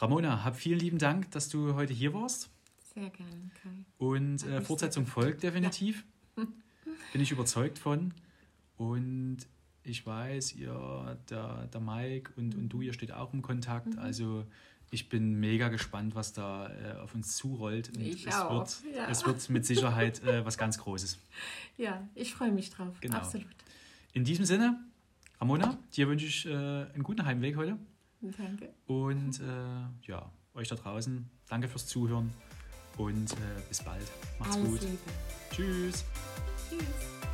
Ramona, 0.00 0.44
hab 0.44 0.56
vielen 0.56 0.78
lieben 0.78 0.98
Dank, 0.98 1.30
dass 1.32 1.48
du 1.48 1.74
heute 1.74 1.92
hier 1.92 2.14
warst. 2.14 2.50
Sehr 2.98 3.10
gerne, 3.10 3.50
Kai. 3.62 3.84
Und 3.98 4.44
äh, 4.44 4.60
Fortsetzung 4.60 5.06
folgt 5.06 5.44
definitiv. 5.44 6.04
Bin 7.12 7.20
ich 7.20 7.30
überzeugt 7.30 7.78
von. 7.78 8.12
Und 8.76 9.38
ich 9.84 10.04
weiß, 10.04 10.54
ihr, 10.56 11.18
der, 11.30 11.68
der 11.72 11.80
Mike 11.80 12.32
und, 12.36 12.56
und 12.56 12.68
du, 12.68 12.80
ihr 12.80 12.92
steht 12.92 13.12
auch 13.12 13.32
im 13.32 13.42
Kontakt. 13.42 13.94
Mhm. 13.94 13.98
Also 14.00 14.44
Ich 14.90 15.08
bin 15.08 15.38
mega 15.38 15.68
gespannt, 15.68 16.16
was 16.16 16.32
da 16.32 16.70
äh, 16.70 16.98
auf 16.98 17.14
uns 17.14 17.36
zurollt. 17.36 17.90
Und 17.90 18.00
Ich 18.02 18.26
es 18.26 18.34
auch, 18.34 18.50
Wird, 18.50 18.96
ja. 18.96 19.08
Es 19.08 19.24
wird 19.24 19.48
mit 19.48 19.64
Sicherheit 19.64 20.22
äh, 20.24 20.44
was 20.44 20.58
ganz 20.58 20.78
Großes. 20.78 21.18
Ja, 21.76 22.08
ich 22.16 22.34
freue 22.34 22.50
mich 22.50 22.70
drauf. 22.70 22.96
Genau. 23.00 23.18
Absolut. 23.18 23.46
In 24.12 24.24
diesem 24.24 24.44
Sinne, 24.44 24.82
Ramona, 25.40 25.78
dir 25.94 26.08
wünsche 26.08 26.26
ich 26.26 26.44
äh, 26.44 26.50
einen 26.50 27.04
guten 27.04 27.24
Heimweg 27.24 27.56
heute. 27.56 27.78
Danke. 28.20 28.74
Und 28.88 29.38
äh, 29.38 30.08
ja, 30.08 30.32
euch 30.54 30.66
da 30.66 30.74
draußen, 30.74 31.30
danke 31.48 31.68
fürs 31.68 31.86
Zuhören 31.86 32.32
und 32.98 33.32
äh, 33.32 33.36
bis 33.68 33.82
bald. 33.82 34.02
Macht's 34.38 34.56
Alles 34.56 34.68
gut. 34.68 34.80
Liebe. 34.82 34.98
Tschüss. 35.50 36.04
Tschüss. 36.68 37.27